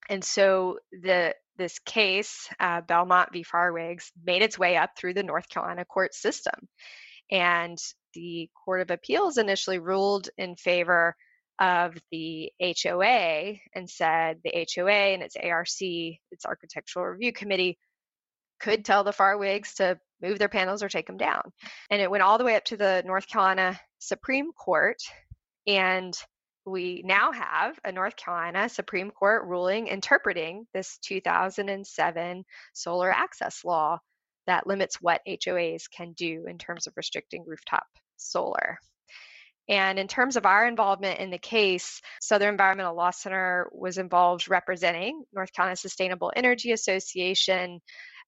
And 0.10 0.24
so 0.24 0.80
the 0.94 1.36
this 1.58 1.80
case, 1.80 2.48
uh, 2.60 2.82
Belmont 2.82 3.32
v. 3.32 3.44
Farwigs, 3.44 4.12
made 4.24 4.42
its 4.42 4.58
way 4.58 4.78
up 4.78 4.92
through 4.98 5.14
the 5.14 5.24
North 5.24 5.50
Carolina 5.50 5.86
court 5.86 6.14
system. 6.14 6.68
And 7.32 7.78
the 8.14 8.50
Court 8.66 8.82
of 8.82 8.92
Appeals 8.92 9.38
initially 9.38 9.80
ruled 9.80 10.30
in 10.38 10.56
favor 10.56 11.16
of 11.60 11.96
the 12.12 12.52
HOA 12.62 13.56
and 13.74 13.90
said 13.90 14.40
the 14.44 14.68
HOA 14.76 15.14
and 15.14 15.24
its 15.24 15.36
ARC, 15.36 15.68
its 15.80 16.46
Architectural 16.46 17.06
Review 17.06 17.32
Committee, 17.32 17.78
could 18.60 18.86
tell 18.86 19.04
the 19.04 19.12
Farwigs 19.12 19.76
to 19.76 20.00
move 20.22 20.40
their 20.40 20.50
panels 20.50 20.84
or 20.84 20.90
take 20.90 21.08
them 21.08 21.18
down. 21.18 21.42
And 21.90 22.02
it 22.02 22.10
went 22.10 22.24
all 22.24 22.38
the 22.38 22.46
way 22.46 22.56
up 22.56 22.66
to 22.66 22.78
the 22.78 23.04
North 23.06 23.28
Carolina 23.28 23.80
Supreme 24.00 24.52
Court. 24.54 24.98
And 25.68 26.14
we 26.66 27.02
now 27.06 27.32
have 27.32 27.78
a 27.84 27.92
North 27.92 28.16
Carolina 28.16 28.70
Supreme 28.70 29.12
Court 29.12 29.46
ruling 29.46 29.88
interpreting 29.88 30.66
this 30.74 30.98
2007 31.00 32.46
solar 32.74 33.12
access 33.12 33.66
law 33.66 34.00
that 34.48 34.68
limits 34.68 35.02
what 35.02 35.22
HOAs 35.28 35.84
can 35.90 36.14
do 36.14 36.46
in 36.48 36.58
terms 36.58 36.88
of 36.88 36.94
restricting 36.96 37.44
rooftop 37.46 37.86
solar. 38.18 38.78
And 39.70 39.98
in 39.98 40.08
terms 40.08 40.36
of 40.36 40.46
our 40.46 40.68
involvement 40.68 41.20
in 41.20 41.30
the 41.30 41.38
case, 41.38 42.02
Southern 42.20 42.50
Environmental 42.50 42.96
Law 42.96 43.12
Center 43.12 43.70
was 43.72 43.98
involved 43.98 44.50
representing 44.50 45.24
North 45.32 45.54
Carolina 45.54 45.78
Sustainable 45.78 46.34
Energy 46.36 46.74
Association 46.74 47.80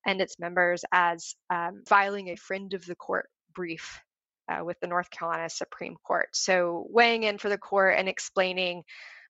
and 0.06 0.22
its 0.22 0.40
members 0.40 0.86
as 0.94 1.36
um, 1.50 1.84
filing 1.88 2.30
a 2.30 2.38
friend 2.38 2.74
of 2.74 2.86
the 2.86 2.96
court 2.96 3.30
brief 3.54 4.00
uh, 4.50 4.64
with 4.64 4.80
the 4.80 4.88
North 4.88 5.10
Carolina 5.10 5.50
Supreme 5.50 5.96
Court. 6.06 6.30
So 6.34 6.86
weighing 6.90 7.24
in 7.24 7.38
for 7.38 7.50
the 7.50 7.58
court 7.58 7.96
and 7.98 8.08
explaining, 8.08 8.84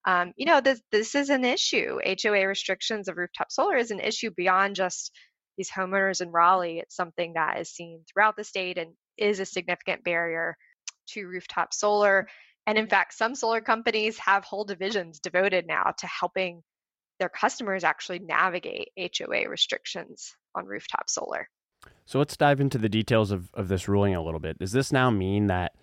um, 0.06 0.34
you 0.36 0.46
know, 0.46 0.62
this 0.62 0.82
this 0.92 1.16
is 1.16 1.30
an 1.30 1.46
issue. 1.46 2.00
HOA 2.06 2.48
restrictions 2.48 3.08
of 3.08 3.18
rooftop 3.18 3.52
solar 3.52 3.78
is 3.78 3.92
an 3.92 4.00
issue 4.00 4.32
beyond 4.36 4.76
just 4.76 5.12
these 5.58 5.70
homeowners 5.70 6.22
in 6.22 6.32
Raleigh. 6.32 6.80
It's 6.80 6.96
something 6.96 7.34
that 7.34 7.60
is 7.60 7.70
seen 7.70 8.02
throughout 8.12 8.36
the 8.36 8.44
state 8.44 8.78
and 8.78 8.92
is 9.18 9.40
a 9.40 9.46
significant 9.46 10.04
barrier 10.04 10.58
to 11.10 11.26
rooftop 11.26 11.74
solar. 11.74 12.28
And 12.68 12.78
in 12.78 12.88
fact, 12.88 13.14
some 13.14 13.36
solar 13.36 13.62
companies 13.62 14.18
have 14.20 14.44
whole 14.44 14.66
divisions 14.66 15.20
devoted 15.20 15.68
now 15.68 15.94
to 16.00 16.08
helping 16.08 16.64
their 17.20 17.30
customers 17.30 17.84
actually 17.84 18.20
navigate 18.20 18.90
HOA 18.98 19.48
restrictions 19.48 20.34
on 20.54 20.66
rooftop 20.66 21.10
solar. 21.10 21.48
So 22.06 22.20
let's 22.20 22.38
dive 22.38 22.62
into 22.62 22.78
the 22.78 22.90
details 22.90 23.32
of, 23.32 23.50
of 23.54 23.68
this 23.68 23.88
ruling 23.88 24.16
a 24.16 24.22
little 24.22 24.40
bit. 24.40 24.60
Does 24.60 24.72
this 24.72 24.92
now 24.92 25.10
mean 25.10 25.48
that 25.48 25.74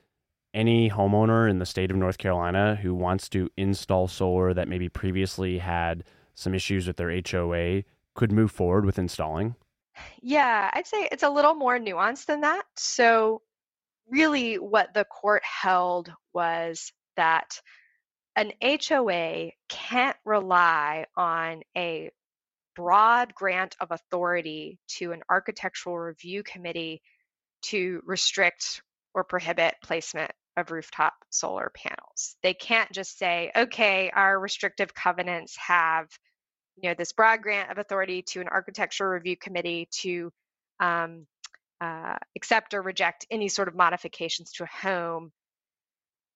any 0.54 0.90
homeowner 0.90 1.48
in 1.50 1.58
the 1.58 1.66
state 1.66 1.90
of 1.90 1.96
North 1.96 2.18
Carolina 2.18 2.76
who 2.76 2.94
wants 2.94 3.28
to 3.30 3.50
install 3.56 4.06
solar 4.06 4.54
that 4.54 4.68
maybe 4.68 4.88
previously 4.88 5.58
had 5.58 6.04
some 6.34 6.54
issues 6.54 6.86
with 6.86 6.96
their 6.96 7.10
HOA 7.10 7.82
could 8.14 8.30
move 8.30 8.50
forward 8.50 8.84
with 8.84 8.98
installing? 8.98 9.56
Yeah, 10.20 10.70
I'd 10.72 10.86
say 10.86 11.08
it's 11.10 11.22
a 11.22 11.30
little 11.30 11.54
more 11.54 11.78
nuanced 11.78 12.26
than 12.26 12.42
that. 12.42 12.62
So, 12.76 13.42
really, 14.08 14.56
what 14.58 14.94
the 14.94 15.04
court 15.04 15.42
held 15.44 16.12
was 16.32 16.92
that 17.16 17.60
an 18.36 18.52
HOA 18.62 19.50
can't 19.68 20.16
rely 20.24 21.06
on 21.16 21.62
a 21.76 22.10
broad 22.74 23.34
grant 23.34 23.76
of 23.80 23.90
authority 23.90 24.78
to 24.98 25.12
an 25.12 25.22
architectural 25.28 25.98
review 25.98 26.42
committee 26.42 27.02
to 27.62 28.00
restrict 28.04 28.82
or 29.14 29.24
prohibit 29.24 29.74
placement 29.82 30.30
of 30.56 30.70
rooftop 30.70 31.14
solar 31.30 31.72
panels. 31.74 32.36
They 32.42 32.54
can't 32.54 32.90
just 32.92 33.18
say, 33.18 33.50
okay, 33.56 34.10
our 34.14 34.38
restrictive 34.38 34.94
covenants 34.94 35.56
have, 35.56 36.08
you 36.76 36.90
know, 36.90 36.94
this 36.94 37.12
broad 37.12 37.42
grant 37.42 37.70
of 37.70 37.78
authority 37.78 38.22
to 38.28 38.40
an 38.40 38.48
architectural 38.48 39.12
review 39.12 39.36
committee 39.36 39.88
to 40.00 40.30
um, 40.80 41.26
uh, 41.80 42.16
accept 42.36 42.74
or 42.74 42.82
reject 42.82 43.26
any 43.30 43.48
sort 43.48 43.68
of 43.68 43.74
modifications 43.74 44.52
to 44.52 44.64
a 44.64 44.66
home. 44.66 45.32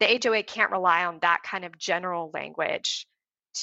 The 0.01 0.21
HOA 0.23 0.43
can't 0.43 0.71
rely 0.71 1.05
on 1.05 1.19
that 1.23 1.43
kind 1.43 1.65
of 1.65 1.79
general 1.79 2.31
language 2.33 3.07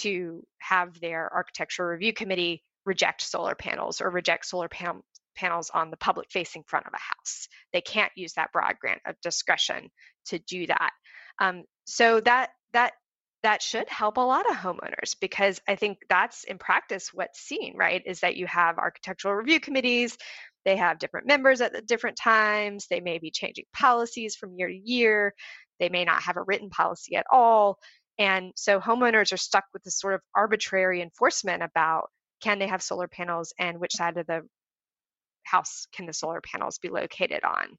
to 0.01 0.43
have 0.59 0.99
their 0.99 1.31
architectural 1.33 1.89
review 1.89 2.13
committee 2.13 2.63
reject 2.85 3.21
solar 3.21 3.55
panels 3.55 4.01
or 4.01 4.09
reject 4.09 4.45
solar 4.45 4.67
pan- 4.67 5.01
panels 5.35 5.69
on 5.73 5.89
the 5.89 5.97
public 5.97 6.27
facing 6.31 6.63
front 6.67 6.85
of 6.85 6.93
a 6.93 6.97
house. 6.97 7.47
They 7.71 7.81
can't 7.81 8.11
use 8.15 8.33
that 8.33 8.51
broad 8.51 8.75
grant 8.79 9.01
of 9.05 9.15
discretion 9.21 9.89
to 10.27 10.39
do 10.39 10.67
that. 10.67 10.91
Um, 11.39 11.63
so 11.85 12.19
that 12.21 12.51
that 12.73 12.93
that 13.43 13.61
should 13.61 13.89
help 13.89 14.17
a 14.17 14.21
lot 14.21 14.49
of 14.49 14.55
homeowners 14.55 15.15
because 15.19 15.59
I 15.67 15.75
think 15.75 15.97
that's 16.09 16.45
in 16.45 16.57
practice 16.57 17.09
what's 17.13 17.39
seen, 17.39 17.75
right? 17.75 18.01
Is 18.05 18.21
that 18.21 18.37
you 18.37 18.47
have 18.47 18.77
architectural 18.77 19.35
review 19.35 19.59
committees, 19.59 20.17
they 20.63 20.77
have 20.77 20.97
different 20.97 21.27
members 21.27 21.59
at 21.59 21.73
the 21.73 21.81
different 21.81 22.15
times, 22.15 22.87
they 22.89 23.01
may 23.01 23.19
be 23.19 23.31
changing 23.31 23.65
policies 23.73 24.37
from 24.37 24.55
year 24.57 24.69
to 24.69 24.73
year, 24.73 25.33
they 25.79 25.89
may 25.89 26.05
not 26.05 26.23
have 26.23 26.37
a 26.37 26.43
written 26.43 26.69
policy 26.69 27.15
at 27.17 27.25
all. 27.31 27.79
And 28.19 28.53
so 28.55 28.79
homeowners 28.79 29.33
are 29.33 29.37
stuck 29.37 29.65
with 29.73 29.83
this 29.83 29.99
sort 29.99 30.13
of 30.13 30.21
arbitrary 30.35 31.01
enforcement 31.01 31.63
about 31.63 32.09
can 32.41 32.59
they 32.59 32.67
have 32.67 32.83
solar 32.83 33.07
panels 33.07 33.53
and 33.57 33.79
which 33.79 33.93
side 33.93 34.17
of 34.17 34.27
the 34.27 34.41
house 35.43 35.87
can 35.93 36.05
the 36.05 36.13
solar 36.13 36.41
panels 36.41 36.77
be 36.79 36.89
located 36.89 37.43
on. 37.43 37.77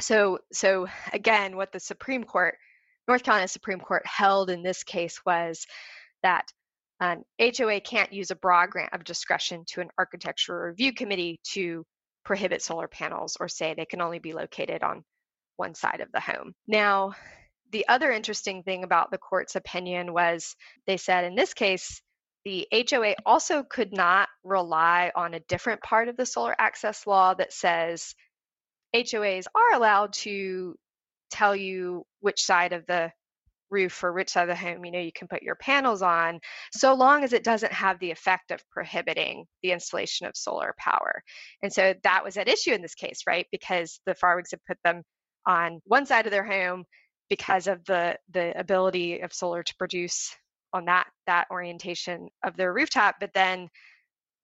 So, 0.00 0.38
so 0.52 0.86
again, 1.12 1.56
what 1.56 1.72
the 1.72 1.80
Supreme 1.80 2.24
Court, 2.24 2.56
North 3.06 3.22
Carolina 3.22 3.48
Supreme 3.48 3.80
Court 3.80 4.06
held 4.06 4.50
in 4.50 4.62
this 4.62 4.84
case 4.84 5.20
was 5.24 5.66
that 6.22 6.46
um, 7.00 7.22
an 7.38 7.52
HOA 7.56 7.80
can't 7.80 8.12
use 8.12 8.30
a 8.30 8.36
broad 8.36 8.70
grant 8.70 8.92
of 8.92 9.04
discretion 9.04 9.64
to 9.68 9.80
an 9.80 9.88
architectural 9.98 10.68
review 10.68 10.92
committee 10.92 11.38
to 11.52 11.84
prohibit 12.24 12.60
solar 12.62 12.88
panels 12.88 13.36
or 13.38 13.48
say 13.48 13.74
they 13.74 13.86
can 13.86 14.00
only 14.00 14.18
be 14.18 14.32
located 14.32 14.82
on 14.82 15.04
one 15.56 15.74
side 15.74 16.00
of 16.00 16.10
the 16.12 16.20
home. 16.20 16.54
Now, 16.66 17.14
the 17.70 17.86
other 17.88 18.10
interesting 18.10 18.62
thing 18.62 18.84
about 18.84 19.10
the 19.10 19.18
court's 19.18 19.56
opinion 19.56 20.12
was 20.12 20.56
they 20.86 20.96
said 20.96 21.24
in 21.24 21.34
this 21.34 21.54
case, 21.54 22.00
the 22.44 22.66
HOA 22.72 23.14
also 23.26 23.62
could 23.62 23.92
not 23.92 24.28
rely 24.42 25.12
on 25.14 25.34
a 25.34 25.40
different 25.40 25.82
part 25.82 26.08
of 26.08 26.16
the 26.16 26.24
solar 26.24 26.54
access 26.58 27.06
law 27.06 27.34
that 27.34 27.52
says 27.52 28.14
HOAs 28.94 29.46
are 29.54 29.74
allowed 29.74 30.12
to 30.14 30.76
tell 31.30 31.54
you 31.54 32.06
which 32.20 32.42
side 32.42 32.72
of 32.72 32.86
the 32.86 33.12
roof 33.70 34.02
or 34.02 34.14
which 34.14 34.30
side 34.30 34.44
of 34.44 34.48
the 34.48 34.56
home 34.56 34.82
you 34.82 34.90
know 34.90 34.98
you 34.98 35.12
can 35.12 35.28
put 35.28 35.42
your 35.42 35.54
panels 35.54 36.00
on 36.00 36.40
so 36.72 36.94
long 36.94 37.22
as 37.22 37.34
it 37.34 37.44
doesn't 37.44 37.72
have 37.72 37.98
the 37.98 38.10
effect 38.10 38.50
of 38.50 38.66
prohibiting 38.70 39.44
the 39.62 39.72
installation 39.72 40.26
of 40.26 40.34
solar 40.34 40.74
power. 40.78 41.22
And 41.62 41.70
so 41.70 41.92
that 42.02 42.24
was 42.24 42.38
at 42.38 42.48
issue 42.48 42.72
in 42.72 42.80
this 42.80 42.94
case 42.94 43.22
right? 43.26 43.46
Because 43.52 44.00
the 44.06 44.14
farwigs 44.14 44.52
had 44.52 44.64
put 44.66 44.78
them 44.84 45.02
on 45.44 45.80
one 45.84 46.06
side 46.06 46.26
of 46.26 46.32
their 46.32 46.46
home 46.46 46.84
because 47.28 47.66
of 47.66 47.84
the 47.84 48.18
the 48.32 48.58
ability 48.58 49.20
of 49.20 49.32
solar 49.32 49.62
to 49.62 49.76
produce 49.76 50.34
on 50.72 50.86
that 50.86 51.06
that 51.26 51.46
orientation 51.50 52.28
of 52.44 52.56
their 52.56 52.72
rooftop 52.72 53.16
but 53.20 53.32
then 53.34 53.68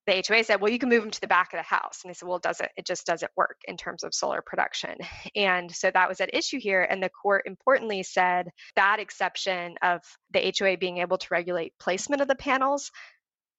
the 0.07 0.23
HOA 0.27 0.45
said, 0.45 0.61
well, 0.61 0.71
you 0.71 0.79
can 0.79 0.89
move 0.89 1.03
them 1.03 1.11
to 1.11 1.21
the 1.21 1.27
back 1.27 1.53
of 1.53 1.59
the 1.59 1.63
house. 1.63 2.01
And 2.03 2.11
they 2.11 2.15
said, 2.15 2.29
well, 2.29 2.37
it 2.37 2.43
doesn't, 2.43 2.71
it 2.77 2.87
just 2.87 3.07
doesn't 3.07 3.33
work 3.37 3.57
in 3.67 3.77
terms 3.77 4.05
of 4.05 4.15
solar 4.15 4.43
production. 4.43 4.97
And 5.35 5.75
so 5.75 5.91
that 5.91 6.09
was 6.09 6.21
at 6.21 6.35
issue 6.35 6.61
here. 6.61 6.83
And 6.83 7.03
the 7.03 7.09
court 7.09 7.45
importantly 7.47 8.03
said 8.03 8.51
that 8.77 9.01
exception 9.01 9.77
of 9.83 10.01
the 10.33 10.53
HOA 10.57 10.77
being 10.77 10.99
able 10.99 11.19
to 11.19 11.27
regulate 11.31 11.73
placement 11.81 12.21
of 12.21 12.29
the 12.29 12.35
panels, 12.35 12.91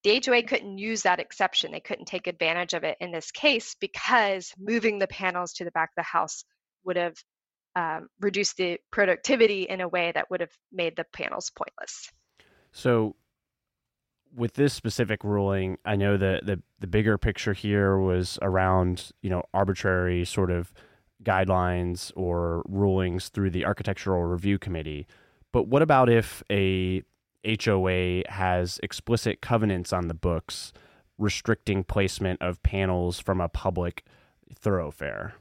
the 0.04 0.22
HOA 0.24 0.44
couldn't 0.44 0.78
use 0.78 1.02
that 1.04 1.20
exception. 1.20 1.72
They 1.72 1.80
couldn't 1.80 2.06
take 2.06 2.28
advantage 2.28 2.74
of 2.74 2.84
it 2.84 2.98
in 3.00 3.12
this 3.12 3.32
case 3.32 3.76
because 3.80 4.54
moving 4.60 5.00
the 5.00 5.08
panels 5.08 5.54
to 5.54 5.66
the 5.66 5.72
back 5.72 5.90
of 5.90 6.04
the 6.04 6.04
house 6.04 6.46
would 6.84 6.98
have 6.98 7.16
um, 7.76 8.10
reduced 8.20 8.58
the 8.58 8.80
productivity 8.92 9.64
in 9.64 9.82
a 9.82 9.88
way 9.88 10.12
that 10.14 10.30
would 10.30 10.40
have 10.40 10.52
made 10.72 10.96
the 10.96 11.06
panels 11.14 11.52
pointless. 11.56 12.10
So 12.72 13.16
with 14.36 14.54
this 14.54 14.74
specific 14.74 15.24
ruling, 15.24 15.78
I 15.86 15.96
know 15.96 16.18
that 16.18 16.46
the 16.46 16.62
the 16.80 16.88
bigger 16.88 17.18
picture 17.18 17.54
here 17.54 17.98
was 17.98 18.38
around 18.42 19.12
you 19.22 19.30
know 19.30 19.44
arbitrary 19.54 20.26
sort 20.26 20.52
of 20.52 20.74
guidelines 21.24 22.12
or 22.16 22.64
rulings 22.68 23.30
through 23.30 23.50
the 23.50 23.66
architectural 23.66 24.24
review 24.24 24.60
committee. 24.60 25.08
But 25.52 25.68
what 25.68 25.82
about 25.82 26.10
if 26.10 26.44
a 26.52 27.04
HOA 27.46 28.24
has 28.30 28.80
explicit 28.84 29.42
covenants 29.42 29.94
on 29.94 30.08
the 30.08 30.14
books 30.14 30.74
restricting 31.18 31.84
placement 31.84 32.42
of 32.42 32.62
panels 32.62 33.20
from 33.20 33.40
a 33.40 33.48
public 33.48 34.04
thoroughfare? 34.54 35.36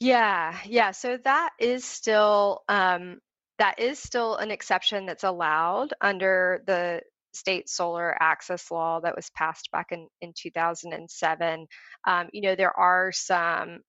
Yeah, 0.00 0.56
yeah. 0.64 0.92
So 0.92 1.18
that 1.24 1.50
is 1.58 1.84
still 1.84 2.62
um, 2.68 3.18
that 3.58 3.80
is 3.80 3.98
still 3.98 4.36
an 4.36 4.50
exception 4.50 5.06
that's 5.06 5.24
allowed 5.24 5.92
under 6.00 6.62
the 6.66 7.02
state 7.34 7.68
solar 7.68 8.16
access 8.20 8.70
law 8.70 9.00
that 9.00 9.16
was 9.16 9.30
passed 9.30 9.70
back 9.72 9.88
in, 9.90 10.08
in 10.20 10.32
2007. 10.36 11.66
Um, 12.06 12.28
you 12.32 12.42
know, 12.42 12.54
there 12.54 12.76
are 12.78 13.10
some 13.12 13.80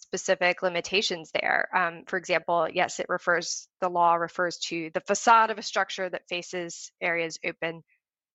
specific 0.00 0.62
limitations 0.62 1.30
there. 1.32 1.68
Um, 1.74 2.04
for 2.06 2.18
example, 2.18 2.68
yes, 2.72 3.00
it 3.00 3.06
refers, 3.08 3.68
the 3.80 3.88
law 3.88 4.14
refers 4.14 4.58
to 4.68 4.90
the 4.92 5.00
facade 5.00 5.50
of 5.50 5.58
a 5.58 5.62
structure 5.62 6.08
that 6.08 6.28
faces 6.28 6.92
areas 7.00 7.38
open 7.44 7.82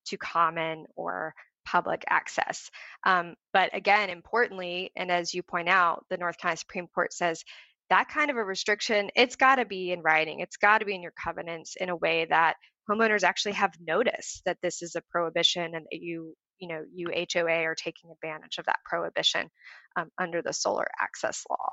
to 0.08 0.17
common 0.17 0.86
or 0.95 1.36
public 1.68 2.06
access. 2.10 2.72
Um, 3.06 3.36
but 3.52 3.76
again, 3.76 4.10
importantly, 4.10 4.92
and 4.96 5.12
as 5.12 5.34
you 5.34 5.44
point 5.44 5.68
out, 5.68 6.06
the 6.10 6.18
North 6.18 6.38
Carolina 6.38 6.58
Supreme 6.58 6.88
Court 6.88 7.12
says 7.12 7.44
that 7.90 8.08
kind 8.08 8.32
of 8.32 8.38
a 8.38 8.44
restriction, 8.44 9.10
it's 9.16 9.36
got 9.36 9.56
to 9.56 9.66
be 9.66 9.92
in 9.92 10.02
writing. 10.02 10.40
It's 10.40 10.58
got 10.58 10.80
to 10.80 10.86
be 10.86 10.96
in 10.96 11.02
your 11.02 11.14
covenants 11.22 11.76
in 11.76 11.90
a 11.90 11.96
way 11.96 12.26
that 12.30 12.56
homeowners 12.90 13.24
actually 13.24 13.54
have 13.54 13.74
notice 13.86 14.42
that 14.46 14.58
this 14.62 14.82
is 14.82 14.96
a 14.96 15.02
prohibition 15.12 15.76
and 15.76 15.86
that 15.92 16.02
you, 16.02 16.34
you 16.60 16.70
know, 16.70 16.84
you 16.94 17.10
HOA 17.34 17.64
are 17.64 17.76
taking 17.76 18.12
advantage 18.12 18.58
of 18.60 18.66
that 18.66 18.80
prohibition 18.86 19.50
um, 19.98 20.10
under 20.18 20.42
the 20.42 20.54
solar 20.54 20.88
access 21.02 21.44
law. 21.50 21.70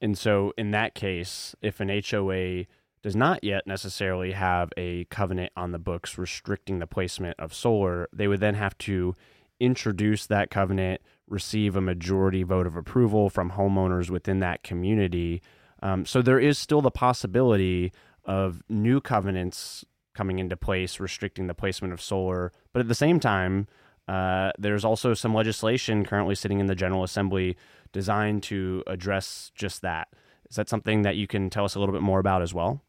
And 0.00 0.16
so, 0.16 0.52
in 0.56 0.70
that 0.70 0.94
case, 0.94 1.54
if 1.60 1.80
an 1.80 1.88
HOA 1.88 2.64
does 3.02 3.16
not 3.16 3.42
yet 3.44 3.66
necessarily 3.66 4.32
have 4.32 4.72
a 4.76 5.04
covenant 5.04 5.52
on 5.56 5.72
the 5.72 5.78
books 5.78 6.18
restricting 6.18 6.78
the 6.78 6.86
placement 6.86 7.38
of 7.38 7.54
solar, 7.54 8.08
they 8.12 8.28
would 8.28 8.40
then 8.40 8.54
have 8.54 8.76
to 8.78 9.14
introduce 9.60 10.26
that 10.26 10.50
covenant, 10.50 11.00
receive 11.28 11.76
a 11.76 11.80
majority 11.80 12.42
vote 12.42 12.66
of 12.66 12.76
approval 12.76 13.28
from 13.30 13.52
homeowners 13.52 14.10
within 14.10 14.40
that 14.40 14.62
community. 14.62 15.42
Um, 15.82 16.06
so 16.06 16.22
there 16.22 16.40
is 16.40 16.58
still 16.58 16.80
the 16.80 16.90
possibility 16.90 17.92
of 18.24 18.62
new 18.68 19.00
covenants 19.00 19.84
coming 20.14 20.38
into 20.38 20.56
place 20.56 20.98
restricting 20.98 21.46
the 21.46 21.54
placement 21.54 21.92
of 21.92 22.02
solar. 22.02 22.52
But 22.72 22.80
at 22.80 22.88
the 22.88 22.94
same 22.94 23.20
time, 23.20 23.68
uh, 24.08 24.50
there's 24.58 24.84
also 24.84 25.14
some 25.14 25.34
legislation 25.34 26.04
currently 26.04 26.34
sitting 26.34 26.60
in 26.60 26.66
the 26.66 26.74
General 26.74 27.04
Assembly 27.04 27.56
designed 27.92 28.42
to 28.44 28.82
address 28.86 29.52
just 29.54 29.82
that. 29.82 30.08
Is 30.50 30.56
that 30.56 30.68
something 30.68 31.02
that 31.02 31.16
you 31.16 31.26
can 31.26 31.50
tell 31.50 31.64
us 31.64 31.74
a 31.74 31.78
little 31.78 31.92
bit 31.92 32.02
more 32.02 32.18
about 32.18 32.42
as 32.42 32.54
well? 32.54 32.82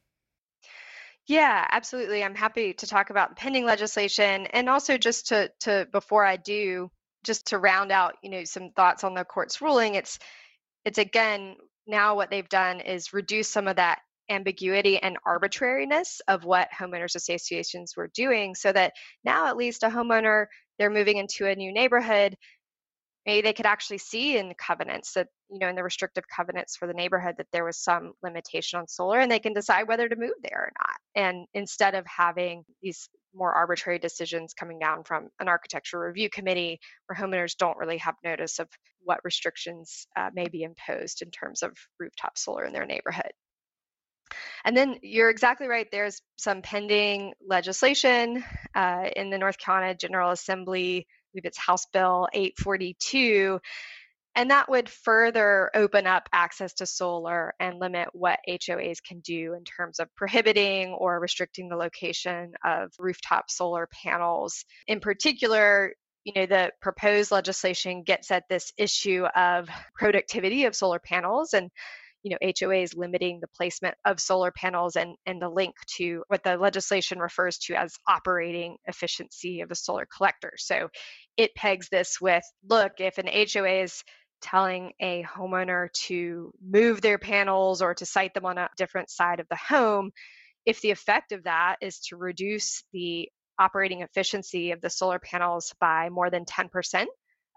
Yeah, 1.29 1.67
absolutely. 1.71 2.23
I'm 2.23 2.33
happy 2.35 2.73
to 2.73 2.87
talk 2.87 3.11
about 3.11 3.35
pending 3.37 3.63
legislation 3.65 4.47
and 4.47 4.67
also 4.69 4.97
just 4.97 5.27
to 5.27 5.51
to 5.61 5.87
before 5.91 6.25
I 6.25 6.37
do, 6.37 6.91
just 7.23 7.47
to 7.47 7.59
round 7.59 7.91
out, 7.91 8.15
you 8.23 8.31
know, 8.31 8.43
some 8.45 8.71
thoughts 8.71 9.03
on 9.03 9.13
the 9.13 9.23
court's 9.23 9.61
ruling. 9.61 9.95
It's 9.95 10.17
it's 10.85 10.99
again 10.99 11.57
now 11.87 12.15
what 12.15 12.31
they've 12.31 12.49
done 12.49 12.81
is 12.81 13.13
reduce 13.13 13.49
some 13.49 13.67
of 13.67 13.77
that 13.77 13.99
ambiguity 14.29 14.99
and 14.99 15.17
arbitrariness 15.25 16.21
of 16.27 16.45
what 16.45 16.69
homeowners 16.71 17.15
associations 17.15 17.95
were 17.97 18.09
doing 18.15 18.55
so 18.55 18.71
that 18.71 18.93
now 19.23 19.47
at 19.47 19.57
least 19.57 19.83
a 19.83 19.89
homeowner 19.89 20.47
they're 20.79 20.89
moving 20.91 21.17
into 21.17 21.47
a 21.47 21.55
new 21.55 21.73
neighborhood 21.73 22.37
maybe 23.25 23.41
they 23.41 23.53
could 23.53 23.65
actually 23.65 23.97
see 23.97 24.37
in 24.37 24.49
the 24.49 24.55
covenants 24.55 25.13
that 25.13 25.27
you 25.49 25.59
know 25.59 25.67
in 25.67 25.75
the 25.75 25.83
restrictive 25.83 26.23
covenants 26.33 26.75
for 26.75 26.87
the 26.87 26.93
neighborhood 26.93 27.35
that 27.37 27.47
there 27.51 27.65
was 27.65 27.77
some 27.77 28.13
limitation 28.23 28.79
on 28.79 28.87
solar 28.87 29.19
and 29.19 29.31
they 29.31 29.39
can 29.39 29.53
decide 29.53 29.87
whether 29.87 30.07
to 30.07 30.15
move 30.15 30.33
there 30.41 30.67
or 30.67 30.71
not 30.79 31.25
and 31.27 31.45
instead 31.53 31.95
of 31.95 32.05
having 32.05 32.63
these 32.81 33.09
more 33.33 33.53
arbitrary 33.53 33.99
decisions 33.99 34.53
coming 34.53 34.79
down 34.79 35.03
from 35.03 35.29
an 35.39 35.47
architecture 35.47 35.99
review 35.99 36.29
committee 36.29 36.79
where 37.05 37.17
homeowners 37.17 37.55
don't 37.57 37.77
really 37.77 37.97
have 37.97 38.15
notice 38.23 38.59
of 38.59 38.67
what 39.01 39.19
restrictions 39.23 40.07
uh, 40.17 40.29
may 40.33 40.47
be 40.47 40.63
imposed 40.63 41.21
in 41.21 41.29
terms 41.29 41.61
of 41.61 41.71
rooftop 41.99 42.37
solar 42.37 42.65
in 42.65 42.73
their 42.73 42.85
neighborhood 42.85 43.31
and 44.65 44.75
then 44.77 44.97
you're 45.01 45.29
exactly 45.29 45.67
right. 45.67 45.87
There's 45.91 46.21
some 46.37 46.61
pending 46.61 47.33
legislation 47.45 48.43
uh, 48.75 49.09
in 49.15 49.29
the 49.29 49.37
North 49.37 49.57
Carolina 49.57 49.95
General 49.95 50.31
Assembly 50.31 51.07
believe 51.33 51.45
it's 51.45 51.57
House 51.57 51.85
Bill 51.91 52.27
842. 52.33 53.59
And 54.35 54.51
that 54.51 54.69
would 54.69 54.87
further 54.87 55.69
open 55.75 56.07
up 56.07 56.29
access 56.31 56.73
to 56.75 56.85
solar 56.85 57.53
and 57.59 57.79
limit 57.79 58.09
what 58.13 58.39
HOAs 58.47 59.03
can 59.03 59.19
do 59.19 59.53
in 59.53 59.63
terms 59.63 59.99
of 59.99 60.13
prohibiting 60.15 60.89
or 60.89 61.19
restricting 61.19 61.67
the 61.67 61.75
location 61.75 62.53
of 62.63 62.91
rooftop 62.99 63.49
solar 63.49 63.89
panels. 64.03 64.65
In 64.87 64.99
particular, 64.99 65.93
you 66.23 66.33
know, 66.35 66.45
the 66.45 66.71
proposed 66.81 67.31
legislation 67.31 68.03
gets 68.03 68.29
at 68.31 68.43
this 68.49 68.71
issue 68.77 69.25
of 69.35 69.67
productivity 69.95 70.65
of 70.65 70.75
solar 70.75 70.99
panels 70.99 71.53
and 71.53 71.71
you 72.23 72.31
know 72.31 72.37
HOAs 72.41 72.95
limiting 72.95 73.39
the 73.39 73.47
placement 73.47 73.95
of 74.05 74.19
solar 74.19 74.51
panels 74.51 74.95
and 74.95 75.15
and 75.25 75.41
the 75.41 75.49
link 75.49 75.75
to 75.97 76.23
what 76.27 76.43
the 76.43 76.57
legislation 76.57 77.19
refers 77.19 77.57
to 77.59 77.75
as 77.75 77.95
operating 78.07 78.77
efficiency 78.85 79.61
of 79.61 79.71
a 79.71 79.75
solar 79.75 80.07
collector. 80.15 80.53
So 80.57 80.89
it 81.37 81.55
pegs 81.55 81.89
this 81.89 82.19
with 82.19 82.43
look 82.67 82.93
if 82.99 83.17
an 83.17 83.27
HOA 83.27 83.83
is 83.83 84.03
telling 84.41 84.93
a 85.01 85.23
homeowner 85.23 85.91
to 85.91 86.51
move 86.65 87.01
their 87.01 87.17
panels 87.17 87.81
or 87.81 87.93
to 87.93 88.05
site 88.05 88.33
them 88.33 88.45
on 88.45 88.57
a 88.57 88.69
different 88.77 89.09
side 89.09 89.39
of 89.39 89.47
the 89.49 89.57
home 89.57 90.11
if 90.65 90.81
the 90.81 90.91
effect 90.91 91.31
of 91.31 91.43
that 91.43 91.77
is 91.81 91.99
to 91.99 92.15
reduce 92.15 92.83
the 92.93 93.29
operating 93.57 94.01
efficiency 94.01 94.71
of 94.71 94.81
the 94.81 94.89
solar 94.89 95.19
panels 95.19 95.73
by 95.79 96.09
more 96.09 96.29
than 96.29 96.45
10% 96.45 97.05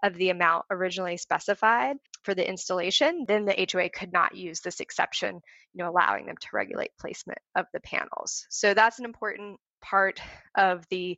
of 0.03 0.13
the 0.15 0.29
amount 0.29 0.65
originally 0.69 1.17
specified 1.17 1.95
for 2.23 2.35
the 2.35 2.47
installation, 2.47 3.25
then 3.27 3.45
the 3.45 3.67
HOA 3.71 3.89
could 3.89 4.11
not 4.11 4.35
use 4.35 4.59
this 4.59 4.81
exception, 4.81 5.41
you 5.73 5.83
know, 5.83 5.89
allowing 5.89 6.25
them 6.25 6.35
to 6.39 6.47
regulate 6.53 6.91
placement 6.99 7.39
of 7.55 7.65
the 7.73 7.79
panels. 7.79 8.45
So 8.49 8.73
that's 8.73 8.99
an 8.99 9.05
important 9.05 9.59
part 9.81 10.19
of 10.55 10.85
the 10.89 11.17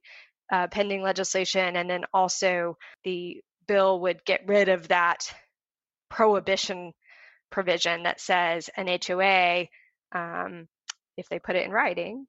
uh, 0.52 0.68
pending 0.68 1.02
legislation. 1.02 1.76
And 1.76 1.90
then 1.90 2.06
also 2.14 2.78
the 3.04 3.42
bill 3.68 4.00
would 4.02 4.24
get 4.24 4.48
rid 4.48 4.70
of 4.70 4.88
that 4.90 5.34
prohibition 6.10 6.94
provision 7.52 8.04
that 8.04 8.20
says 8.20 8.70
an 8.78 8.88
HOA, 8.88 9.66
um, 10.14 10.68
if 11.18 11.28
they 11.30 11.40
put 11.40 11.56
it 11.56 11.66
in 11.66 11.72
writing, 11.72 12.28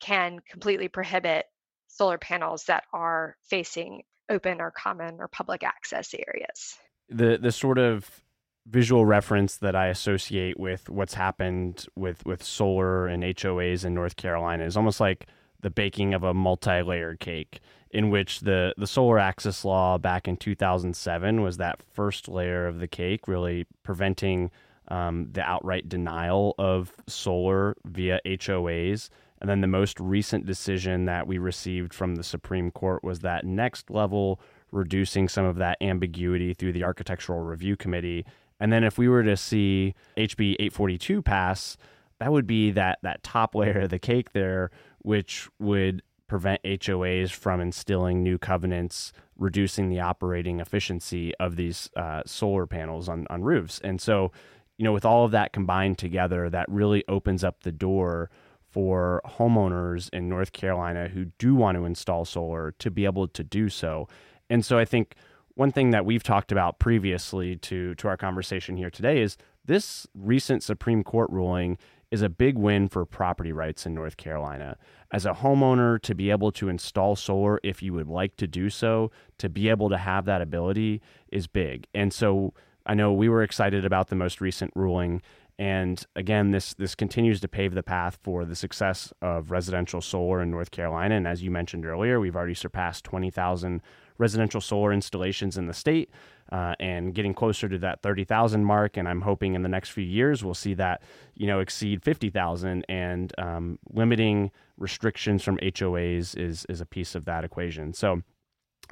can 0.00 0.38
completely 0.50 0.88
prohibit 0.88 1.44
solar 1.88 2.18
panels 2.18 2.64
that 2.64 2.84
are 2.92 3.36
facing 3.50 4.02
open 4.28 4.60
or 4.60 4.70
common 4.70 5.16
or 5.20 5.28
public 5.28 5.62
access 5.62 6.14
areas. 6.14 6.76
The 7.08 7.38
the 7.40 7.52
sort 7.52 7.78
of 7.78 8.22
visual 8.66 9.04
reference 9.04 9.58
that 9.58 9.76
I 9.76 9.88
associate 9.88 10.58
with 10.58 10.88
what's 10.88 11.14
happened 11.14 11.86
with 11.94 12.24
with 12.24 12.42
solar 12.42 13.06
and 13.06 13.22
HOAs 13.22 13.84
in 13.84 13.94
North 13.94 14.16
Carolina 14.16 14.64
is 14.64 14.76
almost 14.76 15.00
like 15.00 15.26
the 15.60 15.70
baking 15.70 16.14
of 16.14 16.22
a 16.22 16.34
multi-layered 16.34 17.20
cake 17.20 17.60
in 17.90 18.10
which 18.10 18.40
the 18.40 18.74
the 18.76 18.86
solar 18.86 19.18
access 19.18 19.64
law 19.64 19.98
back 19.98 20.26
in 20.26 20.36
2007 20.36 21.42
was 21.42 21.58
that 21.58 21.82
first 21.82 22.28
layer 22.28 22.66
of 22.66 22.80
the 22.80 22.88
cake 22.88 23.28
really 23.28 23.66
preventing 23.82 24.50
um, 24.88 25.28
the 25.32 25.42
outright 25.42 25.88
denial 25.88 26.54
of 26.58 26.92
solar 27.06 27.76
via 27.84 28.20
HOAs. 28.26 29.08
And 29.44 29.50
then 29.50 29.60
the 29.60 29.66
most 29.66 30.00
recent 30.00 30.46
decision 30.46 31.04
that 31.04 31.26
we 31.26 31.36
received 31.36 31.92
from 31.92 32.14
the 32.14 32.22
Supreme 32.22 32.70
Court 32.70 33.04
was 33.04 33.20
that 33.20 33.44
next 33.44 33.90
level, 33.90 34.40
reducing 34.72 35.28
some 35.28 35.44
of 35.44 35.56
that 35.56 35.76
ambiguity 35.82 36.54
through 36.54 36.72
the 36.72 36.82
Architectural 36.82 37.40
Review 37.40 37.76
Committee. 37.76 38.24
And 38.58 38.72
then 38.72 38.84
if 38.84 38.96
we 38.96 39.06
were 39.06 39.22
to 39.22 39.36
see 39.36 39.94
HB 40.16 40.54
842 40.54 41.20
pass, 41.20 41.76
that 42.20 42.32
would 42.32 42.46
be 42.46 42.70
that 42.70 43.00
that 43.02 43.22
top 43.22 43.54
layer 43.54 43.80
of 43.80 43.90
the 43.90 43.98
cake 43.98 44.32
there, 44.32 44.70
which 45.00 45.46
would 45.58 46.00
prevent 46.26 46.62
HOAs 46.62 47.30
from 47.30 47.60
instilling 47.60 48.22
new 48.22 48.38
covenants, 48.38 49.12
reducing 49.36 49.90
the 49.90 50.00
operating 50.00 50.58
efficiency 50.58 51.34
of 51.38 51.56
these 51.56 51.90
uh, 51.96 52.22
solar 52.24 52.66
panels 52.66 53.10
on, 53.10 53.26
on 53.28 53.42
roofs. 53.42 53.78
And 53.84 54.00
so, 54.00 54.32
you 54.78 54.84
know, 54.84 54.92
with 54.94 55.04
all 55.04 55.26
of 55.26 55.32
that 55.32 55.52
combined 55.52 55.98
together, 55.98 56.48
that 56.48 56.66
really 56.70 57.04
opens 57.08 57.44
up 57.44 57.62
the 57.62 57.72
door 57.72 58.30
for 58.74 59.22
homeowners 59.24 60.10
in 60.12 60.28
North 60.28 60.52
Carolina 60.52 61.06
who 61.06 61.26
do 61.38 61.54
want 61.54 61.78
to 61.78 61.84
install 61.84 62.24
solar 62.24 62.72
to 62.80 62.90
be 62.90 63.04
able 63.04 63.28
to 63.28 63.44
do 63.44 63.68
so. 63.68 64.08
And 64.50 64.64
so 64.64 64.78
I 64.78 64.84
think 64.84 65.14
one 65.54 65.70
thing 65.70 65.90
that 65.90 66.04
we've 66.04 66.24
talked 66.24 66.50
about 66.50 66.80
previously 66.80 67.54
to 67.54 67.94
to 67.94 68.08
our 68.08 68.16
conversation 68.16 68.76
here 68.76 68.90
today 68.90 69.22
is 69.22 69.36
this 69.64 70.08
recent 70.12 70.64
Supreme 70.64 71.04
Court 71.04 71.30
ruling 71.30 71.78
is 72.10 72.20
a 72.20 72.28
big 72.28 72.58
win 72.58 72.88
for 72.88 73.06
property 73.06 73.52
rights 73.52 73.86
in 73.86 73.94
North 73.94 74.16
Carolina. 74.16 74.76
As 75.12 75.24
a 75.24 75.34
homeowner, 75.34 76.02
to 76.02 76.12
be 76.12 76.32
able 76.32 76.50
to 76.52 76.68
install 76.68 77.14
solar 77.14 77.60
if 77.62 77.80
you 77.80 77.92
would 77.92 78.08
like 78.08 78.34
to 78.38 78.48
do 78.48 78.70
so, 78.70 79.12
to 79.38 79.48
be 79.48 79.68
able 79.68 79.88
to 79.88 79.98
have 79.98 80.24
that 80.24 80.42
ability 80.42 81.00
is 81.30 81.46
big. 81.46 81.86
And 81.94 82.12
so 82.12 82.52
I 82.86 82.94
know 82.94 83.12
we 83.12 83.28
were 83.28 83.44
excited 83.44 83.84
about 83.84 84.08
the 84.08 84.16
most 84.16 84.40
recent 84.40 84.72
ruling. 84.74 85.22
And 85.58 86.04
again, 86.16 86.50
this 86.50 86.74
this 86.74 86.94
continues 86.94 87.40
to 87.40 87.48
pave 87.48 87.74
the 87.74 87.82
path 87.82 88.18
for 88.22 88.44
the 88.44 88.56
success 88.56 89.12
of 89.22 89.50
residential 89.50 90.00
solar 90.00 90.42
in 90.42 90.50
North 90.50 90.72
Carolina. 90.72 91.14
And 91.14 91.28
as 91.28 91.42
you 91.42 91.50
mentioned 91.50 91.86
earlier, 91.86 92.18
we've 92.18 92.34
already 92.34 92.54
surpassed 92.54 93.04
20,000 93.04 93.80
residential 94.18 94.60
solar 94.60 94.92
installations 94.92 95.56
in 95.56 95.66
the 95.66 95.74
state 95.74 96.10
uh, 96.52 96.74
and 96.78 97.14
getting 97.14 97.34
closer 97.34 97.68
to 97.68 97.78
that 97.78 98.02
30,000 98.02 98.64
mark. 98.64 98.96
And 98.96 99.08
I'm 99.08 99.20
hoping 99.20 99.54
in 99.54 99.62
the 99.62 99.68
next 99.68 99.90
few 99.90 100.04
years 100.04 100.44
we'll 100.44 100.54
see 100.54 100.74
that, 100.74 101.02
you 101.34 101.46
know, 101.46 101.60
exceed 101.60 102.02
50,000 102.02 102.84
and 102.88 103.32
um, 103.38 103.78
limiting 103.92 104.50
restrictions 104.76 105.42
from 105.42 105.58
HOAs 105.58 106.36
is, 106.36 106.66
is 106.68 106.80
a 106.80 106.86
piece 106.86 107.14
of 107.14 107.24
that 107.26 107.44
equation. 107.44 107.92
So, 107.92 108.22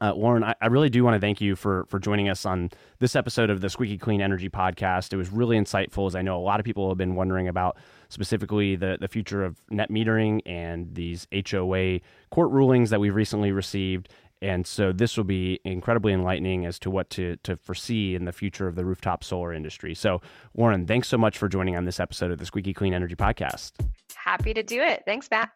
uh, 0.00 0.12
I, 0.14 0.54
I, 0.60 0.66
really 0.66 0.90
do 0.90 1.04
want 1.04 1.14
to 1.14 1.20
thank 1.20 1.40
you 1.40 1.54
for 1.54 1.84
for 1.86 1.98
joining 1.98 2.28
us 2.28 2.46
on 2.46 2.70
this 2.98 3.14
episode 3.14 3.50
of 3.50 3.60
the 3.60 3.68
Squeaky 3.68 3.98
Clean 3.98 4.20
Energy 4.20 4.48
Podcast. 4.48 5.12
It 5.12 5.16
was 5.16 5.30
really 5.30 5.58
insightful, 5.58 6.06
as 6.06 6.14
I 6.14 6.22
know 6.22 6.36
a 6.38 6.40
lot 6.42 6.60
of 6.60 6.64
people 6.64 6.88
have 6.88 6.98
been 6.98 7.14
wondering 7.14 7.48
about 7.48 7.76
specifically 8.08 8.76
the 8.76 8.96
the 9.00 9.08
future 9.08 9.44
of 9.44 9.60
net 9.70 9.90
metering 9.90 10.40
and 10.46 10.94
these 10.94 11.26
HOA 11.32 12.00
court 12.30 12.50
rulings 12.50 12.90
that 12.90 13.00
we've 13.00 13.14
recently 13.14 13.52
received. 13.52 14.08
And 14.42 14.66
so 14.66 14.90
this 14.90 15.16
will 15.16 15.24
be 15.24 15.60
incredibly 15.64 16.12
enlightening 16.12 16.66
as 16.66 16.80
to 16.80 16.90
what 16.90 17.10
to, 17.10 17.36
to 17.44 17.56
foresee 17.56 18.16
in 18.16 18.24
the 18.24 18.32
future 18.32 18.66
of 18.66 18.74
the 18.74 18.84
rooftop 18.84 19.22
solar 19.22 19.52
industry. 19.52 19.94
So, 19.94 20.20
Lauren, 20.56 20.84
thanks 20.84 21.06
so 21.06 21.16
much 21.16 21.38
for 21.38 21.48
joining 21.48 21.76
on 21.76 21.84
this 21.84 22.00
episode 22.00 22.32
of 22.32 22.38
the 22.38 22.46
Squeaky 22.46 22.74
Clean 22.74 22.92
Energy 22.92 23.14
Podcast. 23.14 23.70
Happy 24.16 24.52
to 24.52 24.64
do 24.64 24.82
it. 24.82 25.04
Thanks, 25.06 25.28
Matt. 25.30 25.52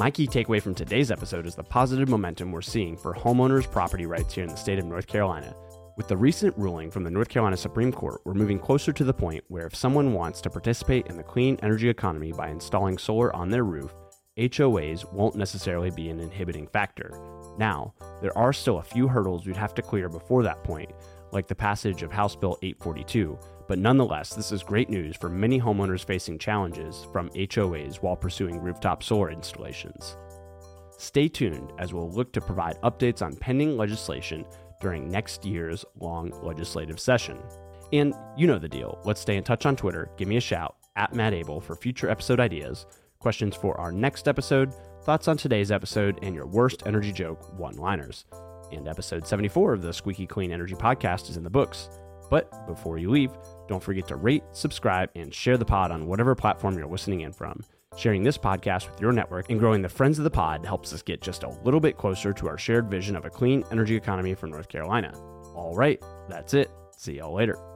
My 0.00 0.10
key 0.10 0.26
takeaway 0.26 0.62
from 0.62 0.74
today's 0.74 1.10
episode 1.10 1.44
is 1.44 1.54
the 1.54 1.62
positive 1.62 2.08
momentum 2.08 2.52
we're 2.52 2.62
seeing 2.62 2.96
for 2.96 3.12
homeowners' 3.12 3.70
property 3.70 4.06
rights 4.06 4.32
here 4.32 4.44
in 4.44 4.48
the 4.48 4.56
state 4.56 4.78
of 4.78 4.86
North 4.86 5.06
Carolina. 5.06 5.54
With 5.98 6.08
the 6.08 6.16
recent 6.16 6.56
ruling 6.56 6.90
from 6.90 7.04
the 7.04 7.10
North 7.10 7.28
Carolina 7.28 7.58
Supreme 7.58 7.92
Court, 7.92 8.22
we're 8.24 8.32
moving 8.32 8.58
closer 8.58 8.94
to 8.94 9.04
the 9.04 9.12
point 9.12 9.44
where 9.48 9.66
if 9.66 9.76
someone 9.76 10.14
wants 10.14 10.40
to 10.40 10.48
participate 10.48 11.08
in 11.08 11.18
the 11.18 11.22
clean 11.22 11.58
energy 11.62 11.90
economy 11.90 12.32
by 12.32 12.48
installing 12.48 12.96
solar 12.96 13.36
on 13.36 13.50
their 13.50 13.64
roof, 13.64 13.94
HOAs 14.38 15.04
won't 15.12 15.36
necessarily 15.36 15.90
be 15.90 16.08
an 16.08 16.18
inhibiting 16.18 16.66
factor. 16.68 17.12
Now, 17.58 17.92
there 18.22 18.36
are 18.38 18.54
still 18.54 18.78
a 18.78 18.82
few 18.82 19.06
hurdles 19.06 19.44
we'd 19.44 19.54
have 19.56 19.74
to 19.74 19.82
clear 19.82 20.08
before 20.08 20.42
that 20.44 20.64
point, 20.64 20.92
like 21.30 21.46
the 21.46 21.54
passage 21.54 22.02
of 22.02 22.10
House 22.10 22.34
Bill 22.34 22.56
842, 22.62 23.38
but 23.70 23.78
nonetheless, 23.78 24.34
this 24.34 24.50
is 24.50 24.64
great 24.64 24.90
news 24.90 25.14
for 25.14 25.28
many 25.28 25.60
homeowners 25.60 26.04
facing 26.04 26.40
challenges 26.40 27.06
from 27.12 27.30
HOAs 27.30 28.02
while 28.02 28.16
pursuing 28.16 28.60
rooftop 28.60 29.00
solar 29.00 29.30
installations. 29.30 30.16
Stay 30.98 31.28
tuned 31.28 31.70
as 31.78 31.94
we'll 31.94 32.10
look 32.10 32.32
to 32.32 32.40
provide 32.40 32.80
updates 32.80 33.22
on 33.22 33.36
pending 33.36 33.76
legislation 33.76 34.44
during 34.80 35.08
next 35.08 35.44
year's 35.44 35.84
long 36.00 36.32
legislative 36.42 36.98
session. 36.98 37.38
And 37.92 38.12
you 38.36 38.48
know 38.48 38.58
the 38.58 38.68
deal. 38.68 38.98
Let's 39.04 39.20
stay 39.20 39.36
in 39.36 39.44
touch 39.44 39.64
on 39.66 39.76
Twitter. 39.76 40.10
Give 40.16 40.26
me 40.26 40.36
a 40.36 40.40
shout 40.40 40.74
at 40.96 41.14
Matt 41.14 41.32
Abele 41.32 41.62
for 41.62 41.76
future 41.76 42.10
episode 42.10 42.40
ideas 42.40 42.86
questions 43.20 43.54
for 43.54 43.80
our 43.80 43.92
next 43.92 44.26
episode, 44.26 44.74
thoughts 45.04 45.28
on 45.28 45.36
today's 45.36 45.70
episode, 45.70 46.18
and 46.22 46.34
your 46.34 46.46
worst 46.46 46.82
energy 46.86 47.12
joke 47.12 47.56
one 47.56 47.76
liners. 47.76 48.24
And 48.72 48.88
episode 48.88 49.28
74 49.28 49.74
of 49.74 49.82
the 49.82 49.92
Squeaky 49.92 50.26
Clean 50.26 50.50
Energy 50.50 50.74
Podcast 50.74 51.30
is 51.30 51.36
in 51.36 51.44
the 51.44 51.50
books. 51.50 51.88
But 52.30 52.66
before 52.66 52.96
you 52.96 53.10
leave, 53.10 53.32
don't 53.70 53.82
forget 53.82 54.08
to 54.08 54.16
rate, 54.16 54.42
subscribe, 54.52 55.10
and 55.14 55.32
share 55.32 55.56
the 55.56 55.64
pod 55.64 55.92
on 55.92 56.06
whatever 56.06 56.34
platform 56.34 56.76
you're 56.76 56.88
listening 56.88 57.20
in 57.20 57.32
from. 57.32 57.64
Sharing 57.96 58.22
this 58.22 58.36
podcast 58.36 58.90
with 58.90 59.00
your 59.00 59.12
network 59.12 59.48
and 59.48 59.60
growing 59.60 59.80
the 59.80 59.88
friends 59.88 60.18
of 60.18 60.24
the 60.24 60.30
pod 60.30 60.66
helps 60.66 60.92
us 60.92 61.02
get 61.02 61.22
just 61.22 61.44
a 61.44 61.48
little 61.64 61.80
bit 61.80 61.96
closer 61.96 62.32
to 62.32 62.48
our 62.48 62.58
shared 62.58 62.90
vision 62.90 63.16
of 63.16 63.24
a 63.24 63.30
clean 63.30 63.64
energy 63.70 63.94
economy 63.94 64.34
for 64.34 64.48
North 64.48 64.68
Carolina. 64.68 65.12
All 65.54 65.74
right, 65.74 66.02
that's 66.28 66.52
it. 66.52 66.70
See 66.96 67.14
y'all 67.14 67.32
later. 67.32 67.69